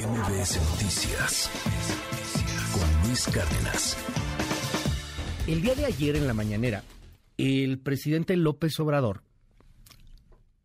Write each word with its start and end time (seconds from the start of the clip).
MBS 0.00 0.56
Noticias 0.70 1.50
con 2.72 3.06
Luis 3.06 3.26
Cárdenas. 3.26 3.98
El 5.46 5.60
día 5.60 5.74
de 5.74 5.84
ayer 5.84 6.16
en 6.16 6.26
la 6.26 6.32
mañanera, 6.32 6.84
el 7.36 7.78
presidente 7.78 8.34
López 8.36 8.80
Obrador 8.80 9.22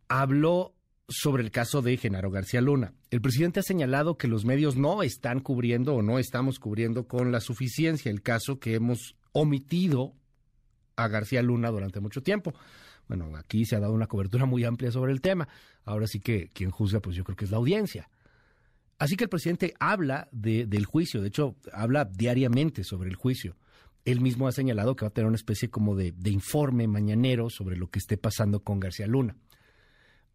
habló 0.08 0.74
sobre 1.08 1.42
el 1.42 1.50
caso 1.50 1.82
de 1.82 1.98
Genaro 1.98 2.30
García 2.30 2.62
Luna. 2.62 2.94
El 3.10 3.20
presidente 3.20 3.60
ha 3.60 3.62
señalado 3.62 4.16
que 4.16 4.26
los 4.26 4.46
medios 4.46 4.76
no 4.76 5.02
están 5.02 5.40
cubriendo 5.40 5.94
o 5.94 6.02
no 6.02 6.18
estamos 6.18 6.58
cubriendo 6.58 7.06
con 7.06 7.30
la 7.30 7.40
suficiencia 7.40 8.10
el 8.10 8.22
caso 8.22 8.58
que 8.58 8.74
hemos 8.74 9.16
omitido 9.32 10.14
a 10.96 11.08
García 11.08 11.42
Luna 11.42 11.70
durante 11.70 12.00
mucho 12.00 12.22
tiempo. 12.22 12.54
Bueno, 13.06 13.36
aquí 13.36 13.66
se 13.66 13.76
ha 13.76 13.80
dado 13.80 13.92
una 13.92 14.06
cobertura 14.06 14.46
muy 14.46 14.64
amplia 14.64 14.90
sobre 14.90 15.12
el 15.12 15.20
tema. 15.20 15.46
Ahora 15.84 16.06
sí 16.06 16.20
que 16.20 16.48
quien 16.48 16.70
juzga, 16.70 17.00
pues 17.00 17.14
yo 17.14 17.22
creo 17.22 17.36
que 17.36 17.44
es 17.44 17.50
la 17.50 17.58
audiencia. 17.58 18.08
Así 18.98 19.16
que 19.16 19.24
el 19.24 19.30
presidente 19.30 19.74
habla 19.78 20.28
de, 20.32 20.66
del 20.66 20.86
juicio, 20.86 21.20
de 21.20 21.28
hecho, 21.28 21.56
habla 21.72 22.06
diariamente 22.06 22.82
sobre 22.82 23.10
el 23.10 23.16
juicio. 23.16 23.56
Él 24.04 24.20
mismo 24.20 24.48
ha 24.48 24.52
señalado 24.52 24.96
que 24.96 25.04
va 25.04 25.08
a 25.08 25.12
tener 25.12 25.26
una 25.26 25.36
especie 25.36 25.68
como 25.68 25.96
de, 25.96 26.14
informe 26.24 26.86
mañanero 26.86 27.50
sobre 27.50 27.76
lo 27.76 27.90
que 27.90 27.98
esté 27.98 28.16
pasando 28.16 28.60
con 28.60 28.80
García 28.80 29.06
Luna. 29.06 29.36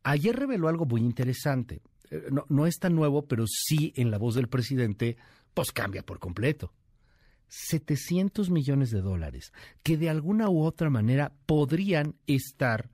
Ayer 0.04 0.36
reveló 0.36 0.68
algo 0.68 0.86
muy 0.86 1.02
interesante. 1.02 1.82
Eh, 2.12 2.26
no, 2.32 2.46
no, 2.50 2.68
es 2.68 2.78
tan 2.78 2.96
nuevo, 2.96 3.28
pero 3.28 3.46
sí 3.48 3.94
en 3.96 4.12
la 4.12 4.18
voz 4.18 4.36
del 4.36 4.50
presidente, 4.50 5.18
pues 5.54 5.72
cambia 5.72 6.04
por 6.04 6.20
completo. 6.20 6.74
700 7.48 8.50
millones 8.50 8.92
de 8.92 9.02
dólares 9.02 9.52
que 9.84 9.98
de 9.98 10.10
alguna 10.10 10.50
u 10.50 10.64
otra 10.64 10.90
manera 10.90 11.34
podrían 11.46 12.16
estar 12.26 12.90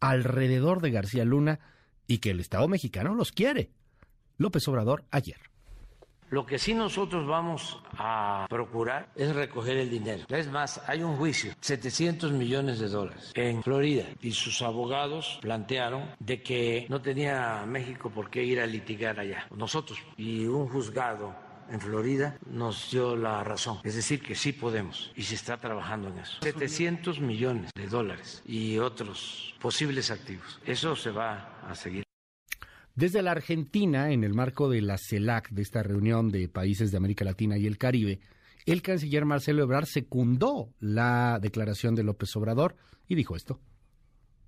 alrededor 0.00 0.80
de 0.80 0.92
García 0.92 1.24
Luna 1.24 1.58
y 2.06 2.18
que 2.18 2.30
el 2.30 2.40
Estado 2.40 2.68
mexicano 2.68 3.14
los 3.14 3.32
quiere. 3.32 3.70
López 4.38 4.66
Obrador 4.68 5.04
ayer. 5.10 5.38
Lo 6.28 6.44
que 6.44 6.58
sí 6.58 6.74
nosotros 6.74 7.24
vamos 7.26 7.80
a 7.96 8.46
procurar 8.50 9.12
es 9.14 9.32
recoger 9.34 9.76
el 9.76 9.90
dinero. 9.90 10.24
Es 10.28 10.50
más, 10.50 10.82
hay 10.88 11.04
un 11.04 11.16
juicio, 11.16 11.52
700 11.60 12.32
millones 12.32 12.80
de 12.80 12.88
dólares 12.88 13.30
en 13.34 13.62
Florida 13.62 14.04
y 14.20 14.32
sus 14.32 14.60
abogados 14.60 15.38
plantearon 15.40 16.10
de 16.18 16.42
que 16.42 16.86
no 16.88 17.00
tenía 17.00 17.64
México 17.66 18.10
por 18.10 18.28
qué 18.28 18.42
ir 18.42 18.60
a 18.60 18.66
litigar 18.66 19.20
allá. 19.20 19.46
Nosotros 19.54 20.00
y 20.16 20.46
un 20.46 20.68
juzgado 20.68 21.32
en 21.70 21.80
Florida 21.80 22.36
nos 22.50 22.90
dio 22.90 23.14
la 23.14 23.44
razón. 23.44 23.78
Es 23.84 23.94
decir, 23.94 24.20
que 24.20 24.34
sí 24.34 24.52
podemos 24.52 25.12
y 25.14 25.22
se 25.22 25.36
está 25.36 25.56
trabajando 25.58 26.08
en 26.08 26.18
eso. 26.18 26.38
700 26.42 27.20
millones 27.20 27.70
de 27.74 27.86
dólares 27.86 28.42
y 28.44 28.78
otros 28.78 29.54
posibles 29.60 30.10
activos. 30.10 30.60
Eso 30.66 30.96
se 30.96 31.12
va 31.12 31.60
a 31.68 31.74
seguir. 31.76 32.05
Desde 32.96 33.20
la 33.20 33.32
Argentina, 33.32 34.10
en 34.10 34.24
el 34.24 34.32
marco 34.32 34.70
de 34.70 34.80
la 34.80 34.96
CELAC, 34.96 35.50
de 35.50 35.60
esta 35.60 35.82
reunión 35.82 36.30
de 36.30 36.48
países 36.48 36.90
de 36.90 36.96
América 36.96 37.26
Latina 37.26 37.58
y 37.58 37.66
el 37.66 37.76
Caribe, 37.76 38.20
el 38.64 38.80
canciller 38.80 39.26
Marcelo 39.26 39.64
Ebrard 39.64 39.84
secundó 39.84 40.70
la 40.80 41.38
declaración 41.42 41.94
de 41.94 42.04
López 42.04 42.34
Obrador 42.36 42.74
y 43.06 43.14
dijo 43.14 43.36
esto. 43.36 43.60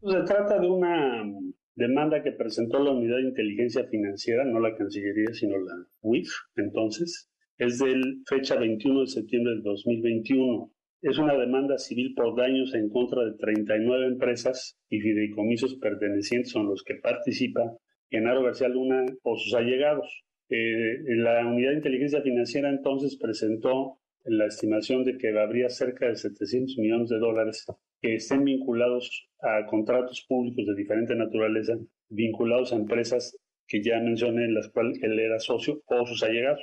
Se 0.01 0.23
trata 0.23 0.59
de 0.59 0.67
una 0.67 1.31
demanda 1.75 2.23
que 2.23 2.33
presentó 2.33 2.83
la 2.83 2.93
Unidad 2.93 3.17
de 3.19 3.29
Inteligencia 3.29 3.85
Financiera, 3.85 4.47
no 4.47 4.61
la 4.61 4.75
Cancillería, 4.75 5.35
sino 5.35 5.59
la 5.59 5.87
UIF, 6.01 6.33
entonces, 6.57 7.31
es 7.59 7.79
de 7.79 8.01
fecha 8.27 8.57
21 8.59 9.01
de 9.01 9.07
septiembre 9.09 9.53
del 9.57 9.63
2021. 9.63 10.73
Es 11.03 11.19
una 11.19 11.37
demanda 11.37 11.77
civil 11.77 12.15
por 12.17 12.35
daños 12.35 12.75
en 12.75 12.89
contra 12.89 13.27
de 13.27 13.37
39 13.37 14.07
empresas 14.07 14.79
y 14.89 15.01
fideicomisos 15.01 15.75
pertenecientes 15.75 16.57
a 16.57 16.61
los 16.61 16.83
que 16.83 16.95
participa 16.95 17.77
Genaro 18.11 18.43
García 18.43 18.69
Luna 18.69 19.05
o 19.23 19.37
sus 19.37 19.55
allegados. 19.55 20.25
Eh, 20.49 20.99
la 21.17 21.47
Unidad 21.47 21.71
de 21.71 21.77
Inteligencia 21.77 22.23
Financiera 22.23 22.71
entonces 22.71 23.17
presentó 23.17 23.99
la 24.25 24.47
estimación 24.47 25.05
de 25.05 25.17
que 25.19 25.39
habría 25.39 25.69
cerca 25.69 26.09
de 26.09 26.17
700 26.17 26.79
millones 26.79 27.09
de 27.09 27.19
dólares 27.19 27.67
que 28.01 28.15
estén 28.15 28.45
vinculados 28.45 29.29
a 29.41 29.67
contratos 29.67 30.25
públicos 30.29 30.67
de 30.67 30.75
diferente 30.75 31.15
naturaleza, 31.15 31.75
vinculados 32.09 32.73
a 32.73 32.77
empresas 32.77 33.37
que 33.67 33.83
ya 33.83 34.01
mencioné, 34.01 34.47
en 34.47 34.55
las 34.55 34.69
cuales 34.69 34.99
él 35.03 35.19
era 35.19 35.39
socio 35.39 35.83
o 35.87 36.07
sus 36.07 36.23
allegados. 36.23 36.61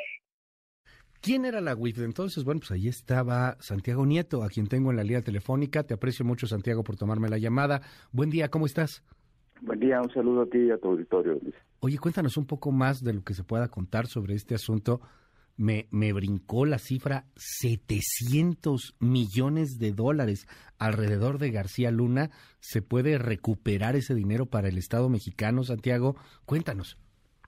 ¿Quién 1.21 1.45
era 1.45 1.59
la 1.59 1.75
WIF 1.75 1.99
entonces? 1.99 2.43
Bueno, 2.43 2.59
pues 2.59 2.71
ahí 2.71 2.87
estaba 2.87 3.57
Santiago 3.59 4.05
Nieto, 4.05 4.43
a 4.43 4.49
quien 4.49 4.67
tengo 4.67 4.91
en 4.91 4.97
la 4.97 5.03
línea 5.03 5.21
telefónica. 5.21 5.83
Te 5.83 5.95
aprecio 5.95 6.23
mucho, 6.23 6.45
Santiago, 6.45 6.83
por 6.83 6.97
tomarme 6.97 7.29
la 7.29 7.39
llamada. 7.39 7.81
Buen 8.11 8.29
día, 8.29 8.49
¿cómo 8.49 8.67
estás? 8.67 9.03
Buen 9.61 9.79
día, 9.79 10.01
un 10.01 10.11
saludo 10.11 10.41
a 10.41 10.45
ti 10.45 10.59
y 10.59 10.71
a 10.71 10.77
tu 10.77 10.89
auditorio, 10.89 11.39
Luis. 11.41 11.55
Oye, 11.79 11.97
cuéntanos 11.97 12.37
un 12.37 12.45
poco 12.45 12.71
más 12.71 13.03
de 13.03 13.13
lo 13.13 13.23
que 13.23 13.33
se 13.33 13.43
pueda 13.43 13.67
contar 13.69 14.07
sobre 14.07 14.33
este 14.33 14.55
asunto. 14.55 15.01
Me, 15.57 15.87
me 15.91 16.11
brincó 16.11 16.65
la 16.65 16.77
cifra 16.77 17.25
700 17.35 18.95
millones 18.99 19.79
de 19.79 19.91
dólares 19.93 20.47
alrededor 20.77 21.37
de 21.37 21.51
García 21.51 21.91
Luna. 21.91 22.29
¿Se 22.59 22.81
puede 22.81 23.17
recuperar 23.17 23.95
ese 23.95 24.13
dinero 24.15 24.45
para 24.47 24.67
el 24.67 24.77
Estado 24.77 25.09
mexicano, 25.09 25.63
Santiago? 25.63 26.15
Cuéntanos. 26.45 26.97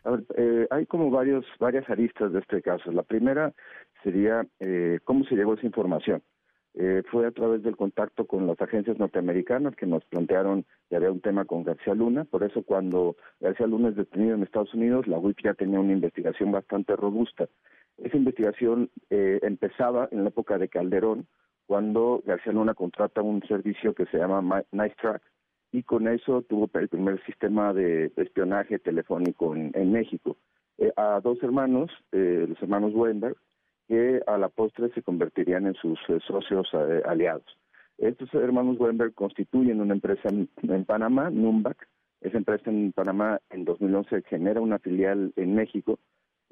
A 0.05 0.11
ver, 0.11 0.23
eh, 0.37 0.67
hay 0.71 0.85
como 0.85 1.11
varios, 1.11 1.45
varias 1.59 1.89
aristas 1.89 2.31
de 2.31 2.39
este 2.39 2.61
caso. 2.61 2.91
La 2.91 3.03
primera 3.03 3.53
sería 4.03 4.47
eh, 4.59 4.99
cómo 5.03 5.25
se 5.25 5.35
llegó 5.35 5.55
esa 5.55 5.65
información. 5.65 6.21
Eh, 6.79 7.01
fue 7.09 7.25
a 7.25 7.31
través 7.31 7.63
del 7.63 7.75
contacto 7.75 8.27
con 8.27 8.45
las 8.45 8.61
agencias 8.61 8.99
norteamericanas 8.99 9.75
que 9.75 9.87
nos 9.87 10.05
plantearon 10.05 10.63
que 10.87 10.95
había 10.95 11.11
un 11.11 11.21
tema 11.21 11.43
con 11.45 11.63
García 11.63 11.95
Luna. 11.95 12.23
Por 12.25 12.43
eso 12.43 12.61
cuando 12.61 13.15
García 13.39 13.65
Luna 13.65 13.89
es 13.89 13.95
detenido 13.95 14.35
en 14.35 14.43
Estados 14.43 14.75
Unidos, 14.75 15.07
la 15.07 15.17
UIP 15.17 15.39
ya 15.43 15.55
tenía 15.55 15.79
una 15.79 15.93
investigación 15.93 16.51
bastante 16.51 16.95
robusta. 16.95 17.49
Esa 17.97 18.15
investigación 18.15 18.91
eh, 19.09 19.39
empezaba 19.41 20.07
en 20.11 20.21
la 20.21 20.29
época 20.29 20.59
de 20.59 20.69
Calderón, 20.69 21.25
cuando 21.65 22.21
García 22.23 22.53
Luna 22.53 22.75
contrata 22.75 23.23
un 23.23 23.41
servicio 23.47 23.95
que 23.95 24.05
se 24.05 24.19
llama 24.19 24.63
Nice 24.71 24.95
Track 25.01 25.23
y 25.71 25.81
con 25.81 26.07
eso 26.07 26.43
tuvo 26.43 26.69
el 26.75 26.89
primer 26.89 27.19
sistema 27.25 27.73
de 27.73 28.11
espionaje 28.17 28.77
telefónico 28.77 29.55
en, 29.55 29.91
México. 29.91 30.37
Eh, 30.77 30.93
a 30.95 31.21
dos 31.21 31.41
hermanos, 31.41 31.89
los 32.11 32.61
hermanos 32.61 32.93
Weinberg, 32.93 33.35
que 33.87 34.21
a 34.27 34.37
la 34.37 34.49
postre 34.49 34.89
se 34.93 35.01
convertirían 35.01 35.65
en 35.67 35.75
sus 35.75 35.99
eh, 36.09 36.19
socios 36.27 36.67
eh, 36.73 37.01
aliados. 37.05 37.45
Estos 37.97 38.33
hermanos 38.33 38.77
Weinberg 38.79 39.13
constituyen 39.13 39.81
una 39.81 39.93
empresa 39.93 40.29
en, 40.29 40.85
Panamá, 40.85 41.29
Numbac. 41.29 41.87
Esa 42.21 42.37
empresa 42.37 42.69
en 42.69 42.91
Panamá 42.91 43.39
en 43.49 43.65
2011 43.65 44.23
genera 44.23 44.61
una 44.61 44.79
filial 44.79 45.33
en 45.35 45.55
México 45.55 45.99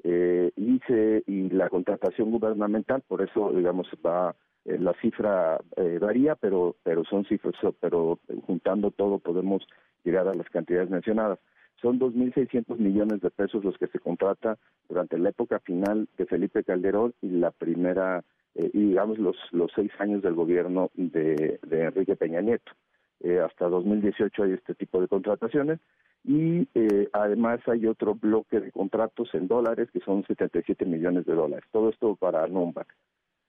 eh, 0.02 0.50
y, 0.56 0.80
se, 0.86 1.22
y 1.26 1.50
la 1.50 1.68
contratación 1.68 2.30
gubernamental, 2.30 3.02
por 3.06 3.22
eso, 3.22 3.52
digamos, 3.52 3.88
va 4.04 4.34
la 4.64 4.92
cifra 4.94 5.60
varía, 6.00 6.34
pero 6.34 6.74
pero 6.82 7.04
son 7.04 7.24
cifras, 7.26 7.54
pero 7.78 8.18
juntando 8.46 8.90
todo 8.90 9.20
podemos 9.20 9.64
llegar 10.02 10.26
a 10.26 10.34
las 10.34 10.48
cantidades 10.50 10.90
mencionadas. 10.90 11.38
Son 11.80 11.98
2.600 11.98 12.78
millones 12.78 13.20
de 13.20 13.30
pesos 13.30 13.64
los 13.64 13.76
que 13.76 13.86
se 13.88 13.98
contrata 13.98 14.56
durante 14.88 15.18
la 15.18 15.30
época 15.30 15.60
final 15.60 16.08
de 16.16 16.26
Felipe 16.26 16.64
Calderón 16.64 17.14
y 17.20 17.28
la 17.28 17.50
primera, 17.50 18.24
eh, 18.54 18.70
y 18.72 18.88
digamos, 18.88 19.18
los, 19.18 19.36
los 19.52 19.70
seis 19.74 19.90
años 19.98 20.22
del 20.22 20.34
gobierno 20.34 20.90
de, 20.94 21.60
Enrique 21.70 22.16
Peña 22.16 22.40
Nieto. 22.40 22.72
Eh, 23.20 23.40
hasta 23.40 23.68
2018 23.68 24.42
hay 24.42 24.52
este 24.52 24.74
tipo 24.74 25.00
de 25.00 25.08
contrataciones 25.08 25.80
y 26.24 26.68
eh, 26.74 27.08
además 27.12 27.60
hay 27.66 27.86
otro 27.86 28.14
bloque 28.14 28.60
de 28.60 28.72
contratos 28.72 29.28
en 29.34 29.46
dólares 29.46 29.88
que 29.92 30.00
son 30.00 30.24
77 30.24 30.84
millones 30.86 31.26
de 31.26 31.34
dólares. 31.34 31.68
Todo 31.72 31.90
esto 31.90 32.16
para 32.16 32.46
Numbac. 32.46 32.88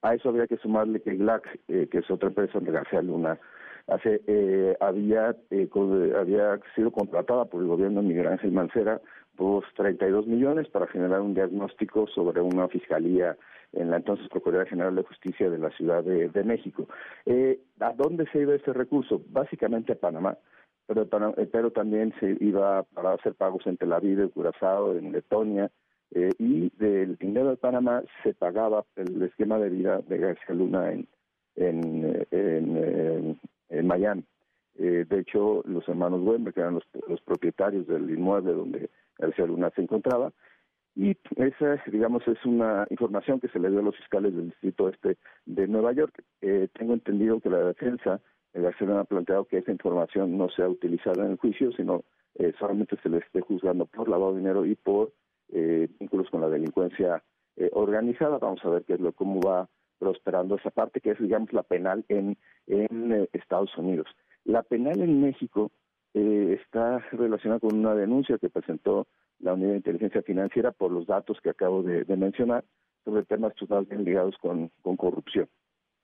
A 0.01 0.13
eso 0.13 0.29
habría 0.29 0.47
que 0.47 0.57
sumarle 0.57 1.01
que 1.01 1.15
GLAC, 1.15 1.59
que 1.65 1.97
es 1.97 2.11
otra 2.11 2.29
empresa 2.29 2.59
de 2.59 2.71
García 2.71 3.01
Luna, 3.01 3.39
hace, 3.87 4.21
eh, 4.27 4.75
había, 4.79 5.35
eh, 5.49 5.69
había 6.17 6.59
sido 6.75 6.91
contratada 6.91 7.45
por 7.45 7.61
el 7.61 7.67
gobierno 7.67 8.01
de 8.01 8.07
Miguel 8.07 8.27
Ángel 8.27 8.51
Mancera 8.51 9.01
por 9.35 9.63
32 9.75 10.27
millones 10.27 10.67
para 10.69 10.87
generar 10.87 11.21
un 11.21 11.33
diagnóstico 11.33 12.07
sobre 12.07 12.41
una 12.41 12.67
fiscalía 12.67 13.37
en 13.73 13.91
la 13.91 13.97
entonces 13.97 14.27
Procuraduría 14.29 14.69
General 14.69 14.95
de 14.95 15.03
Justicia 15.03 15.49
de 15.49 15.59
la 15.59 15.69
Ciudad 15.71 16.03
de, 16.03 16.43
México. 16.43 16.87
Eh, 17.25 17.59
¿A 17.79 17.93
dónde 17.93 18.25
se 18.31 18.39
iba 18.39 18.55
ese 18.55 18.73
recurso? 18.73 19.21
Básicamente 19.29 19.93
a 19.93 19.99
Panamá. 19.99 20.37
Pero, 20.87 21.07
eh, 21.37 21.49
pero 21.51 21.71
también 21.71 22.13
se 22.19 22.37
iba 22.39 22.83
para 22.83 23.13
hacer 23.13 23.35
pagos 23.35 23.67
en 23.67 23.77
Tel 23.77 23.93
Aviv, 23.93 24.19
en 24.21 24.29
Curazao, 24.29 24.97
en 24.97 25.11
Letonia, 25.11 25.69
eh, 26.11 26.31
y 26.39 26.69
del 26.77 27.17
dinero 27.17 27.49
de 27.49 27.57
Panamá 27.57 28.01
se 28.23 28.33
pagaba 28.33 28.85
el 28.95 29.21
esquema 29.21 29.59
de 29.59 29.69
vida 29.69 29.99
de 30.07 30.17
García 30.17 30.55
Luna 30.55 30.93
en, 30.93 31.07
en, 31.57 32.25
en, 32.31 32.77
en 32.77 33.39
Miami. 33.69 34.23
Eh, 34.75 35.05
de 35.07 35.19
hecho, 35.19 35.63
los 35.65 35.87
hermanos 35.87 36.21
Wember, 36.21 36.53
que 36.53 36.61
eran 36.61 36.75
los, 36.75 37.21
propietarios 37.21 37.87
del 37.87 38.09
inmueble 38.09 38.53
donde 38.53 38.89
García 39.17 39.45
Luna 39.45 39.71
se 39.75 39.81
encontraba, 39.81 40.31
y 40.95 41.15
esa, 41.35 41.81
digamos, 41.91 42.27
es 42.27 42.43
una 42.45 42.87
información 42.89 43.39
que 43.39 43.49
se 43.49 43.59
le 43.59 43.69
dio 43.69 43.79
a 43.79 43.83
los 43.83 43.95
fiscales 43.97 44.35
del 44.35 44.49
distrito 44.49 44.89
este 44.89 45.17
de 45.45 45.67
Nueva 45.67 45.93
York. 45.93 46.23
Eh, 46.41 46.69
tengo 46.73 46.93
entendido 46.93 47.39
que 47.39 47.51
la 47.51 47.59
defensa 47.59 48.19
de 48.53 48.61
García 48.61 48.87
Luna 48.87 49.01
ha 49.01 49.05
planteado 49.05 49.45
que 49.45 49.59
esa 49.59 49.71
información 49.71 50.37
no 50.37 50.49
sea 50.49 50.67
utilizada 50.67 51.25
en 51.25 51.31
el 51.31 51.37
juicio, 51.37 51.71
sino 51.73 52.03
eh, 52.35 52.53
solamente 52.59 52.97
se 53.01 53.09
le 53.09 53.17
esté 53.17 53.41
juzgando 53.41 53.85
por 53.85 54.09
lavado 54.09 54.33
de 54.33 54.39
dinero 54.39 54.65
y 54.65 54.75
por 54.75 55.11
eh, 55.49 55.87
incluso 55.99 56.29
con 56.29 56.41
la 56.41 56.49
delincuencia 56.49 57.23
eh, 57.55 57.69
organizada. 57.73 58.37
Vamos 58.37 58.63
a 58.63 58.69
ver 58.69 58.83
qué 58.83 58.93
es 58.93 58.99
lo 58.99 59.11
cómo 59.13 59.39
va 59.41 59.69
prosperando 59.97 60.55
esa 60.55 60.69
parte, 60.69 61.01
que 61.01 61.11
es, 61.11 61.19
digamos, 61.19 61.51
la 61.53 61.63
penal 61.63 62.05
en, 62.09 62.37
en 62.67 63.11
eh, 63.11 63.29
Estados 63.33 63.75
Unidos. 63.77 64.07
La 64.43 64.63
penal 64.63 65.01
en 65.01 65.21
México 65.21 65.71
eh, 66.13 66.59
está 66.61 66.99
relacionada 67.11 67.59
con 67.59 67.77
una 67.77 67.93
denuncia 67.93 68.37
que 68.37 68.49
presentó 68.49 69.07
la 69.39 69.53
Unidad 69.53 69.71
de 69.71 69.77
Inteligencia 69.77 70.21
Financiera 70.21 70.71
por 70.71 70.91
los 70.91 71.05
datos 71.05 71.39
que 71.41 71.49
acabo 71.49 71.83
de, 71.83 72.05
mencionar 72.15 72.63
sobre 73.05 73.23
temas 73.23 73.53
totalmente 73.55 74.03
ligados 74.03 74.35
con, 74.39 74.71
con 74.81 74.97
corrupción. 74.97 75.47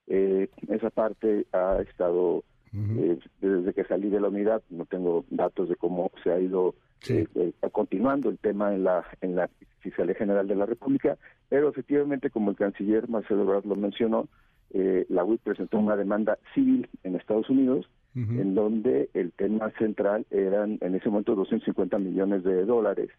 Eh, 0.08 0.50
esa 0.68 0.90
parte 0.90 1.48
ha 1.52 1.82
estado, 1.82 2.44
eh, 2.74 3.18
desde 3.40 3.74
que 3.74 3.86
salí 3.86 4.10
de 4.10 4.20
la 4.20 4.28
unidad, 4.28 4.62
no 4.70 4.86
tengo 4.86 5.26
datos 5.30 5.70
de 5.70 5.76
cómo 5.76 6.12
se 6.24 6.32
ha 6.32 6.40
ido 6.40 6.76
eh, 7.10 7.54
continuando 7.72 8.30
el 8.30 8.38
tema 8.38 8.74
en 8.74 8.84
la, 8.84 9.06
en 9.22 9.36
la 9.36 9.50
Fiscalía 9.80 10.16
General 10.16 10.48
de 10.48 10.56
la 10.56 10.66
República, 10.66 11.18
pero 11.50 11.70
efectivamente, 11.70 12.30
como 12.30 12.52
el 12.52 12.58
canciller 12.58 13.10
Marcelo 13.10 13.44
Ebrard 13.44 13.66
lo 13.66 13.76
mencionó, 13.76 14.28
la 14.72 15.24
UIT 15.24 15.42
presentó 15.42 15.78
una 15.78 15.96
demanda 15.96 16.40
civil 16.56 16.90
en 17.04 17.16
Estados 17.16 17.48
Unidos 17.48 17.88
en 18.16 18.54
donde 18.54 19.10
el 19.16 19.32
tema 19.32 19.72
central 19.72 20.26
eran 20.30 20.78
en 20.82 20.94
ese 20.94 21.10
momento 21.10 21.36
250 21.36 21.98
millones 21.98 22.44
de 22.44 22.64
dólares, 22.64 23.10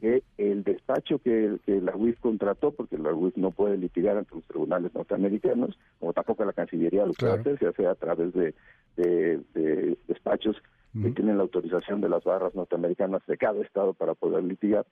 que 0.00 0.22
el 0.36 0.62
despacho 0.62 1.18
que, 1.18 1.58
la 1.66 1.96
UIF 1.96 2.20
contrató, 2.20 2.70
porque 2.72 2.98
la 2.98 3.14
UIF 3.14 3.36
no 3.36 3.50
puede 3.50 3.78
litigar 3.78 4.18
ante 4.18 4.34
los 4.34 4.44
tribunales 4.44 4.94
norteamericanos, 4.94 5.78
como 5.98 6.12
tampoco 6.12 6.44
la 6.44 6.52
Cancillería 6.52 7.06
lo 7.06 7.14
puede 7.14 7.32
hacer, 7.32 7.58
se 7.58 7.66
hace 7.66 7.86
a 7.86 7.94
través 7.94 8.34
de, 8.34 8.54
de, 8.96 9.96
despachos 10.06 10.56
que 10.92 11.10
tienen 11.10 11.36
la 11.38 11.44
autorización 11.44 12.00
de 12.00 12.08
las 12.08 12.22
barras 12.24 12.54
norteamericanas 12.54 13.22
de 13.26 13.38
cada 13.38 13.62
estado 13.62 13.94
para 13.94 14.14
poder 14.14 14.44
litigar. 14.44 14.84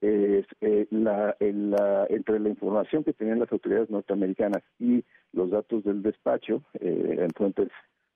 Eh, 0.00 0.44
la, 0.90 1.34
entre 1.40 2.38
la 2.38 2.48
información 2.48 3.02
que 3.02 3.12
tenían 3.12 3.40
las 3.40 3.50
autoridades 3.50 3.90
norteamericanas 3.90 4.62
y 4.78 5.04
los 5.32 5.50
datos 5.50 5.82
del 5.84 6.02
despacho 6.02 6.62
eh, 6.80 7.16
en 7.18 7.30
fuentes 7.30 7.68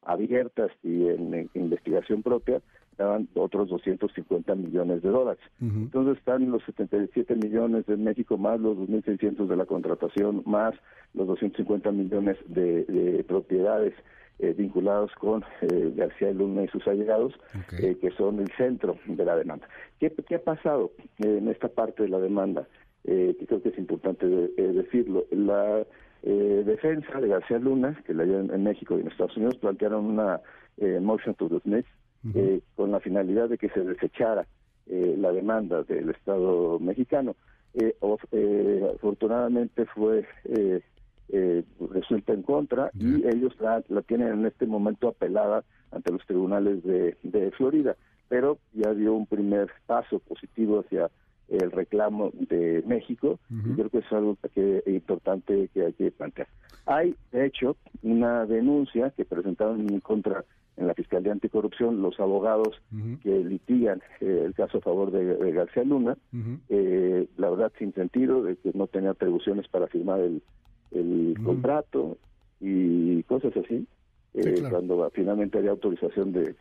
abiertas 0.03 0.71
y 0.83 1.09
en, 1.09 1.51
investigación 1.55 2.23
propia 2.23 2.61
daban 2.99 3.29
otros 3.35 3.69
250 3.71 4.55
millones 4.55 5.03
de 5.03 5.09
dólares. 5.09 5.43
Entonces 5.61 6.19
están 6.19 6.51
los 6.51 6.63
77 6.65 7.35
millones 7.37 7.87
de 7.87 7.97
México 7.97 8.37
más 8.37 8.61
los 8.61 8.77
2.600 8.77 9.47
de 9.47 9.57
la 9.57 9.65
contratación 9.65 10.43
más 10.45 10.75
los 11.15 11.27
250 11.27 11.91
millones 11.91 12.37
de, 12.47 13.25
propiedades 13.27 13.95
eh, 14.39 14.55
vinculados 14.57 15.13
con 15.17 15.45
eh, 15.61 15.93
García 15.95 16.33
Luna 16.33 16.65
y 16.65 16.69
sus 16.69 16.87
allegados, 16.89 17.35
eh, 17.79 17.97
que 18.01 18.11
son 18.13 18.41
el 18.41 18.51
centro 18.57 18.97
de 19.07 19.25
la 19.25 19.37
demanda. 19.37 19.69
¿Qué, 20.01 20.11
qué 20.11 20.37
ha 20.37 20.43
pasado 20.43 20.93
en 21.19 21.49
esta 21.49 21.69
parte 21.69 22.05
de 22.05 22.09
la 22.09 22.19
demanda? 22.19 22.67
que 23.05 23.47
creo 23.49 23.61
que 23.61 23.71
es 23.71 23.79
importante 23.79 24.25
decirlo. 24.27 25.25
La 25.33 25.85
eh, 26.23 26.63
defensa 26.65 27.21
de 27.21 27.29
García 27.29 27.59
Luna, 27.59 28.01
que 28.07 28.15
la 28.15 28.25
llevan 28.25 28.51
en 28.53 28.63
México 28.63 28.97
y 28.97 29.01
en 29.01 29.09
Estados 29.09 29.37
Unidos, 29.37 29.57
plantearon 29.57 30.05
una 30.05 30.41
eh, 30.79 31.01
motion 31.01 31.35
to 31.35 31.49
dismiss 31.49 31.85
eh, 32.35 32.61
con 32.77 32.93
la 32.93 33.01
finalidad 33.01 33.49
de 33.49 33.59
que 33.59 33.69
se 33.71 33.81
desechara 33.81 34.47
eh, 34.87 35.17
la 35.19 35.33
demanda 35.33 35.83
del 35.83 36.11
Estado 36.11 36.79
mexicano. 36.79 37.35
afortunadamente 38.95 39.87
fue 39.87 40.25
resulta 41.91 42.33
en 42.35 42.43
contra 42.43 42.91
y 42.99 43.27
ellos 43.27 43.55
la, 43.61 43.83
tienen 44.03 44.29
en 44.29 44.47
este 44.47 44.67
momento 44.67 45.09
apelada 45.09 45.65
ante 45.91 46.13
los 46.13 46.25
tribunales 46.27 46.83
de, 46.85 47.17
de 47.23 47.51
Florida, 47.53 47.97
pero 48.29 48.59
ya 48.73 48.93
dio 48.93 49.15
un 49.15 49.27
primer 49.27 49.71
paso 49.87 50.19
positivo 50.19 50.81
hacia 50.81 51.11
el 51.49 51.71
reclamo 51.71 52.31
de 52.35 52.83
México 52.87 53.39
y 53.51 53.75
creo 53.75 53.91
que 53.91 53.99
es 53.99 54.13
algo 54.13 54.37
que 54.55 54.83
importante 54.87 55.69
que 55.75 55.87
hay 55.87 55.93
que 55.93 56.11
plantear. 56.11 56.49
Hay, 56.87 57.15
de 57.31 57.47
hecho, 57.47 57.77
una 58.03 58.47
denuncia 58.47 59.11
que 59.11 59.25
presentaron 59.25 59.81
en 59.81 60.01
contra 60.01 60.45
en 60.79 60.87
la 60.87 60.95
Fiscalía 60.95 61.33
Anticorrupción 61.33 62.01
los 62.01 62.19
abogados 62.19 62.81
que 63.23 63.45
litigan 63.45 64.01
eh, 64.21 64.45
el 64.47 64.55
caso 64.55 64.79
a 64.79 64.81
favor 64.81 65.11
de, 65.11 65.53
García 65.53 65.85
Luna, 65.85 66.17
eh, 66.71 67.29
la 67.37 67.51
verdad 67.51 67.73
sin 67.79 67.93
sentido, 67.93 68.43
de 68.43 68.57
que 68.57 68.71
no 68.73 68.87
tenía 68.87 69.11
atribuciones 69.11 69.69
para 69.69 69.87
firmar 69.89 70.21
el, 70.21 70.43
el 71.03 71.45
contrato 71.45 72.17
y 72.61 73.23
cosas 73.25 73.57
así, 73.57 73.87
eh, 74.35 74.63
cuando 74.71 75.11
finalmente 75.13 75.59
había 75.59 75.73
autorización 75.73 76.33
de 76.33 76.55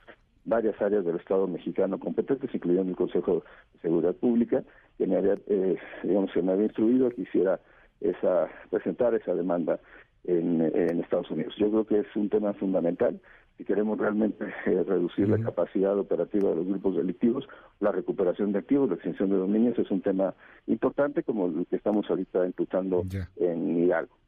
varias 0.46 0.80
áreas 0.82 1.06
del 1.06 1.18
Estado 1.18 1.48
mexicano 1.48 2.00
competentes, 2.00 2.54
incluyendo 2.54 2.90
el 2.90 2.98
Consejo 2.98 3.44
de 3.74 3.80
Seguridad 3.82 4.16
Pública, 4.16 4.64
que 4.98 5.08
me 5.08 5.18
había, 5.18 5.38
eh, 5.48 5.78
digamos, 6.04 6.32
se 6.32 6.42
me 6.42 6.52
había 6.52 6.66
instruido 6.66 7.10
que 7.12 7.22
hiciera 7.22 7.60
esa, 8.02 8.50
presentar 8.70 9.14
esa 9.14 9.36
demanda 9.36 9.80
en, 10.24 10.62
Estados 11.00 11.32
Unidos. 11.32 11.56
Yo 11.58 11.70
creo 11.70 11.86
que 11.86 12.00
es 12.00 12.16
un 12.16 12.30
tema 12.30 12.54
fundamental. 12.54 13.20
Si 13.58 13.66
queremos 13.66 13.98
realmente 13.98 14.46
eh, 14.66 14.84
reducir 14.88 15.30
la 15.30 15.38
capacidad 15.38 15.98
operativa 15.98 16.50
de 16.50 16.56
los 16.56 16.66
grupos 16.66 16.96
delictivos, 16.96 17.48
la 17.80 17.92
recuperación 17.92 18.52
de 18.52 18.60
activos, 18.60 18.90
la 18.90 18.96
extinción 18.96 19.30
de 19.30 19.38
dominios 19.38 19.78
es 19.78 19.92
un 19.92 20.02
tema 20.02 20.34
importante 20.68 21.24
como 21.24 21.48
el 21.48 21.66
que 21.68 21.76
estamos 21.76 22.10
ahorita 22.10 22.46
imputando 22.46 23.04
en 23.38 23.84
Hidalgo. 23.84 24.21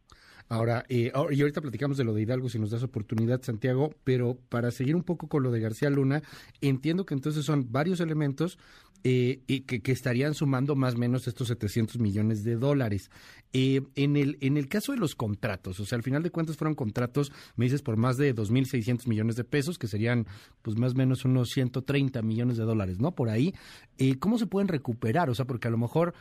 Ahora, 0.54 0.86
eh, 0.88 1.12
y 1.32 1.42
ahorita 1.42 1.62
platicamos 1.62 1.98
de 1.98 2.04
lo 2.04 2.14
de 2.14 2.22
Hidalgo, 2.22 2.48
si 2.48 2.60
nos 2.60 2.70
das 2.70 2.84
oportunidad, 2.84 3.42
Santiago, 3.42 3.90
pero 4.04 4.38
para 4.50 4.70
seguir 4.70 4.96
un 4.96 5.02
poco 5.02 5.28
con 5.28 5.42
lo 5.42 5.50
de 5.50 5.60
García 5.60 5.90
Luna, 5.90 6.22
entiendo 6.62 7.08
que 7.08 7.16
entonces 7.16 7.44
son 7.44 7.72
varios 7.72 8.00
elementos 8.00 8.60
eh, 9.04 9.42
y 9.48 9.62
que, 9.62 9.92
estarían 9.92 10.36
sumando 10.36 10.76
más 10.76 10.94
o 10.94 11.00
menos 11.00 11.28
estos 11.28 11.48
700 11.48 11.98
millones 11.98 12.44
de 12.44 12.56
dólares. 12.56 13.10
Eh, 13.52 13.82
en, 13.96 14.16
el, 14.16 14.38
en 14.42 14.58
el 14.58 14.68
caso 14.68 14.92
de 14.92 15.00
los 15.00 15.16
contratos, 15.16 15.80
o 15.80 15.86
sea, 15.88 15.96
al 15.96 16.04
final 16.04 16.22
de 16.22 16.30
cuentas 16.30 16.56
fueron 16.56 16.76
contratos, 16.76 17.32
me 17.56 17.66
dices, 17.66 17.82
por 17.82 17.98
más 17.98 18.18
de 18.18 18.36
2.600 18.36 19.08
millones 19.08 19.36
de 19.36 19.46
pesos, 19.46 19.80
que 19.80 19.88
serían 19.88 20.28
pues 20.62 20.78
más 20.78 20.92
o 20.92 20.96
menos 20.98 21.26
unos 21.26 21.50
130 21.50 22.22
millones 22.22 22.58
de 22.58 22.64
dólares, 22.64 23.00
¿no? 23.00 23.16
Por 23.16 23.30
ahí, 23.30 23.56
¿cómo 24.20 24.38
se 24.38 24.46
pueden 24.46 24.68
recuperar? 24.68 25.32
O 25.32 25.34
sea, 25.34 25.46
porque 25.46 25.68
a 25.68 25.72
lo 25.72 25.80
mejor, 25.80 26.14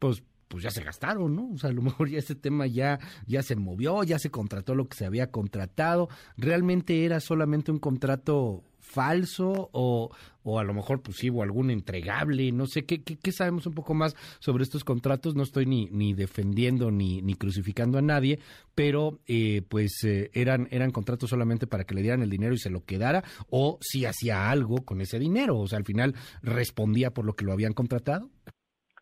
pues 0.00 0.24
pues 0.48 0.64
ya 0.64 0.70
se 0.70 0.82
gastaron, 0.82 1.36
¿no? 1.36 1.50
O 1.52 1.58
sea, 1.58 1.70
a 1.70 1.72
lo 1.72 1.82
mejor 1.88 2.08
ya 2.08 2.18
ese 2.18 2.34
tema 2.34 2.66
ya, 2.66 2.98
ya 3.26 3.42
se 3.42 3.56
movió, 3.56 4.02
ya 4.02 4.18
se 4.18 4.30
contrató 4.30 4.74
lo 4.74 4.88
que 4.88 4.96
se 4.96 5.06
había 5.06 5.30
contratado. 5.30 6.08
¿Realmente 6.36 7.04
era 7.04 7.20
solamente 7.20 7.70
un 7.70 7.78
contrato 7.78 8.64
falso 8.80 9.68
o, 9.72 10.10
o 10.42 10.58
a 10.58 10.64
lo 10.64 10.72
mejor 10.72 11.02
pues 11.02 11.18
sí, 11.18 11.28
o 11.28 11.42
algún 11.42 11.70
entregable? 11.70 12.50
No 12.52 12.66
sé, 12.66 12.84
¿qué, 12.84 13.02
qué, 13.02 13.32
sabemos 13.32 13.66
un 13.66 13.74
poco 13.74 13.94
más 13.94 14.16
sobre 14.40 14.64
estos 14.64 14.82
contratos? 14.84 15.34
No 15.34 15.42
estoy 15.42 15.66
ni, 15.66 15.88
ni 15.90 16.14
defendiendo 16.14 16.90
ni, 16.90 17.20
ni 17.22 17.34
crucificando 17.34 17.98
a 17.98 18.02
nadie, 18.02 18.40
pero 18.74 19.20
eh, 19.26 19.62
pues 19.68 20.02
eh, 20.04 20.30
eran, 20.32 20.68
eran 20.70 20.90
contratos 20.90 21.30
solamente 21.30 21.66
para 21.66 21.84
que 21.84 21.94
le 21.94 22.02
dieran 22.02 22.22
el 22.22 22.30
dinero 22.30 22.54
y 22.54 22.58
se 22.58 22.70
lo 22.70 22.84
quedara 22.84 23.22
o 23.50 23.78
si 23.80 24.06
hacía 24.06 24.50
algo 24.50 24.84
con 24.84 25.00
ese 25.00 25.18
dinero, 25.18 25.58
o 25.58 25.66
sea, 25.68 25.78
al 25.78 25.84
final 25.84 26.14
respondía 26.42 27.12
por 27.12 27.24
lo 27.24 27.34
que 27.34 27.44
lo 27.44 27.52
habían 27.52 27.74
contratado. 27.74 28.30